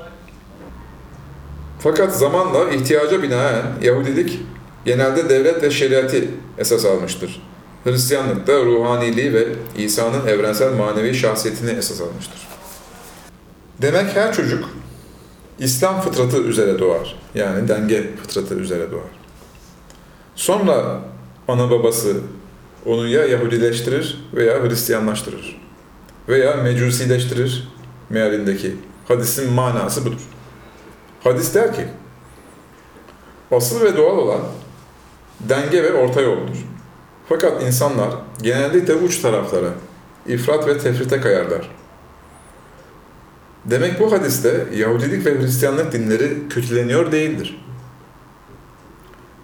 Fakat 1.79 2.15
zamanla 2.17 2.69
ihtiyaca 2.69 3.23
binaen 3.23 3.65
Yahudilik 3.81 4.39
genelde 4.85 5.29
devlet 5.29 5.63
ve 5.63 5.71
şeriatı 5.71 6.23
esas 6.57 6.85
almıştır. 6.85 7.41
Hristiyanlık 7.83 8.47
da 8.47 8.65
ruhaniliği 8.65 9.33
ve 9.33 9.47
İsa'nın 9.77 10.27
evrensel 10.27 10.73
manevi 10.73 11.15
şahsiyetini 11.15 11.71
esas 11.71 12.01
almıştır. 12.01 12.47
Demek 13.81 14.15
her 14.15 14.33
çocuk 14.33 14.69
İslam 15.59 16.01
fıtratı 16.01 16.37
üzere 16.37 16.79
doğar. 16.79 17.15
Yani 17.35 17.67
denge 17.67 18.15
fıtratı 18.15 18.55
üzere 18.55 18.91
doğar. 18.91 19.14
Sonra 20.36 21.01
ana 21.47 21.71
babası 21.71 22.21
onu 22.86 23.07
ya 23.07 23.25
Yahudileştirir 23.25 24.25
veya 24.33 24.63
Hristiyanlaştırır. 24.63 25.61
Veya 26.29 26.55
mecusileştirir 26.55 27.67
mealindeki. 28.09 28.75
Hadisin 29.07 29.53
manası 29.53 30.05
budur. 30.05 30.21
Hadis 31.23 31.55
der 31.55 31.73
ki, 31.73 31.86
asıl 33.51 33.81
ve 33.81 33.97
doğal 33.97 34.17
olan 34.17 34.41
denge 35.39 35.83
ve 35.83 35.93
orta 35.93 36.21
yoldur. 36.21 36.57
Fakat 37.29 37.63
insanlar 37.63 38.09
genellikle 38.41 38.95
uç 38.95 39.21
taraflara, 39.21 39.69
ifrat 40.27 40.67
ve 40.67 40.77
tefrite 40.77 41.21
kayarlar. 41.21 41.69
Demek 43.65 43.99
bu 43.99 44.11
hadiste 44.11 44.65
Yahudilik 44.75 45.25
ve 45.25 45.41
Hristiyanlık 45.41 45.91
dinleri 45.91 46.49
kötüleniyor 46.49 47.11
değildir. 47.11 47.61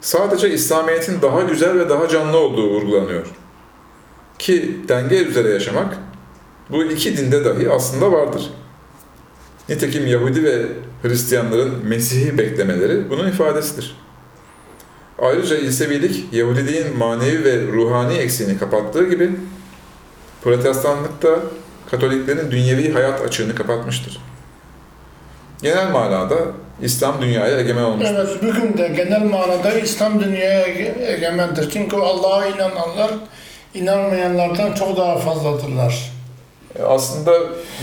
Sadece 0.01 0.53
İslamiyet'in 0.53 1.21
daha 1.21 1.41
güzel 1.41 1.79
ve 1.79 1.89
daha 1.89 2.07
canlı 2.07 2.37
olduğu 2.37 2.69
vurgulanıyor. 2.69 3.27
Ki 4.39 4.77
denge 4.87 5.15
üzere 5.17 5.49
yaşamak 5.49 5.97
bu 6.69 6.83
iki 6.83 7.17
dinde 7.17 7.45
dahi 7.45 7.69
aslında 7.69 8.11
vardır. 8.11 8.53
Nitekim 9.69 10.07
Yahudi 10.07 10.43
ve 10.43 10.65
Hristiyanların 11.01 11.85
Mesih'i 11.85 12.37
beklemeleri 12.37 13.09
bunun 13.09 13.27
ifadesidir. 13.27 13.95
Ayrıca 15.19 15.57
İsevilik, 15.57 16.33
Yahudiliğin 16.33 16.97
manevi 16.97 17.43
ve 17.43 17.67
ruhani 17.67 18.13
eksiğini 18.13 18.59
kapattığı 18.59 19.09
gibi, 19.09 19.31
Protestanlık 20.43 21.23
da 21.23 21.39
Katoliklerin 21.91 22.51
dünyevi 22.51 22.91
hayat 22.91 23.21
açığını 23.21 23.55
kapatmıştır. 23.55 24.21
Genel 25.61 25.91
manada 25.91 26.37
İslam 26.81 27.21
dünyaya 27.21 27.59
egemen 27.59 27.83
olmuştur. 27.83 28.15
Evet, 28.15 28.29
bugün 28.43 28.77
de 28.77 28.87
genel 28.87 29.21
manada 29.21 29.71
İslam 29.71 30.19
dünyaya 30.23 30.67
ege- 30.67 31.05
egemendir. 31.15 31.69
Çünkü 31.73 31.95
Allah'a 31.95 32.47
inananlar 32.47 33.11
inanmayanlardan 33.73 34.73
çok 34.73 34.97
daha 34.97 35.17
fazladırlar. 35.17 36.11
E, 36.79 36.83
Aslında 36.83 37.31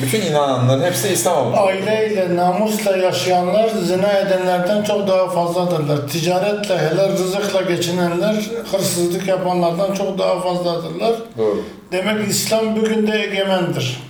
bütün 0.02 0.20
inananların 0.20 0.82
hepsi 0.82 1.08
İslam 1.08 1.36
olmuş. 1.46 1.58
Aileyle, 1.58 2.36
namusla 2.36 2.96
yaşayanlar 2.96 3.68
zina 3.68 4.12
edenlerden 4.12 4.82
çok 4.82 5.08
daha 5.08 5.28
fazladırlar. 5.30 6.08
Ticaretle, 6.08 6.78
helal 6.78 7.12
rızıkla 7.12 7.60
geçinenler 7.62 8.34
hırsızlık 8.72 9.28
yapanlardan 9.28 9.94
çok 9.94 10.18
daha 10.18 10.40
fazladırlar. 10.40 11.12
Doğru. 11.38 11.62
Demek 11.92 12.28
İslam 12.28 12.76
bugün 12.76 13.06
de 13.06 13.22
egemendir. 13.22 14.00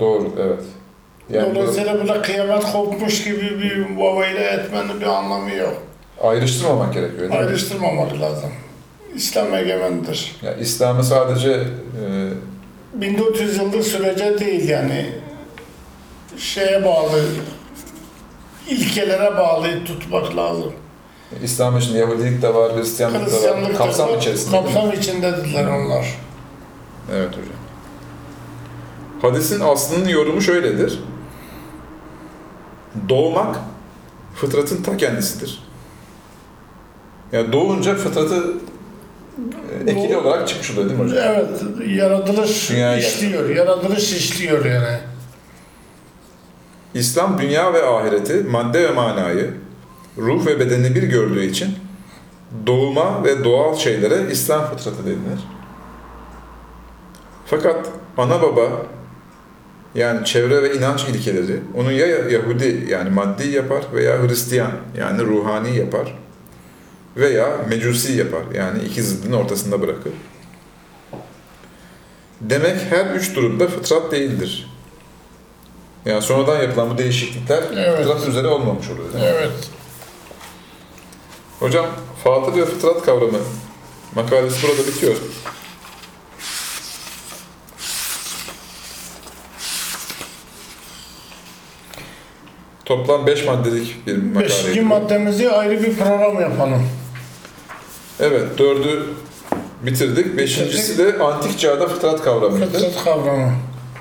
Doğru, 0.00 0.30
evet. 0.40 0.62
Yani 1.32 1.54
Dolayısıyla 1.54 2.00
burada 2.00 2.22
kıyamet 2.22 2.72
kopmuş 2.72 3.24
gibi 3.24 3.60
bir 3.62 3.96
babayla 3.98 4.40
etmenin 4.40 5.00
bir 5.00 5.06
anlamı 5.06 5.54
yok. 5.54 5.74
ayrıştırmamak 6.22 6.94
gerekiyor 6.94 7.20
değil 7.20 7.30
mi? 7.30 7.36
Ayrıştırmamak 7.36 8.20
lazım. 8.20 8.50
İslam 9.14 9.54
egemendir. 9.54 10.36
Yani 10.42 10.60
İslam'ı 10.62 11.04
sadece 11.04 11.50
e, 11.50 13.00
1400 13.00 13.56
yıllık 13.58 13.84
sürece 13.84 14.38
değil 14.38 14.68
yani 14.68 15.06
şeye 16.38 16.84
bağlı 16.84 17.22
ilkelere 18.68 19.36
bağlı 19.36 19.84
tutmak 19.84 20.36
lazım. 20.36 20.72
İslam 21.42 21.78
için 21.78 21.96
Yahudilik 21.96 22.42
de 22.42 22.54
var, 22.54 22.76
Hristiyanlık 22.76 23.18
da 23.20 23.24
var. 23.24 23.30
Hristiyanlık 23.32 23.76
Kapsam 23.78 24.08
da- 24.08 24.16
içerisinde. 24.16 24.56
Kapsam 24.56 24.92
içindedirler 24.92 25.66
onlar. 25.66 26.06
Evet 27.12 27.28
hocam. 27.28 27.62
Hadisin 29.22 29.60
aslının 29.60 30.08
yorumu 30.08 30.40
şöyledir. 30.40 31.00
Doğmak 33.08 33.58
fıtratın 34.34 34.82
ta 34.82 34.96
kendisidir. 34.96 35.62
Yani 37.32 37.52
doğunca 37.52 37.94
fıtratı 37.94 38.54
e, 39.86 39.90
ekili 39.90 40.16
olarak 40.16 40.48
çıkmış 40.48 40.70
oluyor 40.70 40.88
değil 40.88 41.00
mi 41.00 41.04
hocam? 41.04 41.24
Evet, 41.24 41.48
yaratılış 41.86 42.70
Dünyaya 42.70 42.98
işliyor. 42.98 43.50
Yaratılış 43.50 44.12
işliyor 44.12 44.64
yani. 44.64 44.98
İslam 46.94 47.38
dünya 47.38 47.72
ve 47.72 47.86
ahireti, 47.86 48.34
madde 48.34 48.88
ve 48.88 48.92
manayı, 48.92 49.54
ruh 50.18 50.46
ve 50.46 50.60
bedeni 50.60 50.94
bir 50.94 51.02
gördüğü 51.02 51.44
için 51.44 51.74
doğuma 52.66 53.24
ve 53.24 53.44
doğal 53.44 53.76
şeylere 53.76 54.30
İslam 54.30 54.64
fıtratı 54.64 55.06
denilir. 55.06 55.40
Fakat 57.46 57.88
ana 58.18 58.42
baba 58.42 58.68
yani 59.94 60.24
çevre 60.24 60.62
ve 60.62 60.74
inanç 60.74 61.04
ilkeleri 61.04 61.60
onu 61.76 61.92
ya 61.92 62.06
Yahudi 62.06 62.86
yani 62.88 63.10
maddi 63.10 63.48
yapar 63.48 63.82
veya 63.94 64.22
Hristiyan 64.22 64.72
yani 64.98 65.22
ruhani 65.22 65.76
yapar 65.76 66.18
veya 67.16 67.56
mecusi 67.68 68.12
yapar 68.12 68.42
yani 68.54 68.82
iki 68.82 69.02
zıddın 69.02 69.32
ortasında 69.32 69.80
bırakır. 69.80 70.12
Demek 72.40 72.76
her 72.90 73.14
üç 73.14 73.36
durumda 73.36 73.68
fıtrat 73.68 74.12
değildir. 74.12 74.72
Yani 76.04 76.22
sonradan 76.22 76.62
yapılan 76.62 76.90
bu 76.90 76.98
değişiklikler 76.98 77.62
Evet. 77.76 77.98
fıtrat 77.98 78.28
üzere 78.28 78.46
olmamış 78.46 78.86
oluyor. 78.90 79.08
Evet. 79.34 79.50
Hocam 81.60 81.86
fatır 82.24 82.60
ve 82.60 82.64
fıtrat 82.64 83.02
kavramı 83.04 83.38
makalesi 84.14 84.68
burada 84.68 84.86
bitiyor. 84.88 85.14
Toplam 92.84 93.26
5 93.26 93.44
maddelik 93.46 94.06
bir 94.06 94.16
makale. 94.16 94.44
Beşinci 94.44 94.80
maddemizi 94.80 95.50
ayrı 95.50 95.82
bir 95.82 95.96
program 95.96 96.40
yapalım. 96.40 96.82
Evet, 98.20 98.58
dördü 98.58 99.06
bitirdik. 99.82 100.36
Beşincisi 100.38 100.98
de 100.98 101.18
antik 101.18 101.58
çağda 101.58 101.88
fıtrat 101.88 102.22
kavramıydı. 102.22 102.66
Fıtrat 102.66 103.04
kavramı. 103.04 103.52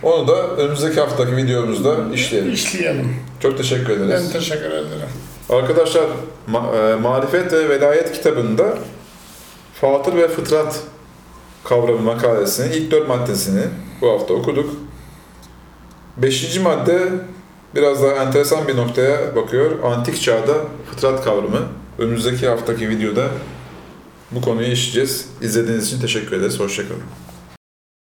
Onu 0.04 0.28
da 0.28 0.48
önümüzdeki 0.48 1.00
haftaki 1.00 1.36
videomuzda 1.38 1.96
işleyelim. 2.14 2.52
İşleyelim. 2.54 3.16
Çok 3.40 3.58
teşekkür 3.58 3.90
ederiz. 3.90 4.24
Ben 4.26 4.32
teşekkür 4.40 4.72
ederim. 4.72 5.10
Arkadaşlar, 5.50 6.04
Ma- 6.52 6.92
e, 6.92 6.96
Marifet 6.96 7.54
ve 7.54 7.70
Velayet 7.70 8.12
kitabında 8.12 8.78
Fatır 9.82 10.16
ve 10.16 10.28
Fıtrat 10.28 10.80
kavramı 11.64 12.00
makalesinin 12.02 12.72
ilk 12.72 12.92
dört 12.92 13.08
maddesini 13.08 13.62
bu 14.02 14.10
hafta 14.12 14.34
okuduk. 14.34 14.70
Beşinci 16.18 16.60
madde 16.60 17.10
biraz 17.76 18.04
daha 18.04 18.12
enteresan 18.12 18.68
bir 18.68 18.78
noktaya 18.78 19.36
bakıyor. 19.36 19.84
Antik 19.84 20.22
çağda 20.22 20.54
fıtrat 20.92 21.24
kavramı. 21.24 21.68
Önümüzdeki 22.00 22.48
haftaki 22.48 22.90
videoda 22.90 23.28
bu 24.32 24.42
konuyu 24.42 24.68
işleyeceğiz. 24.68 25.26
İzlediğiniz 25.42 25.88
için 25.88 26.02
teşekkür 26.02 26.38
ederiz. 26.38 26.60
Hoşçakalın. 26.60 27.02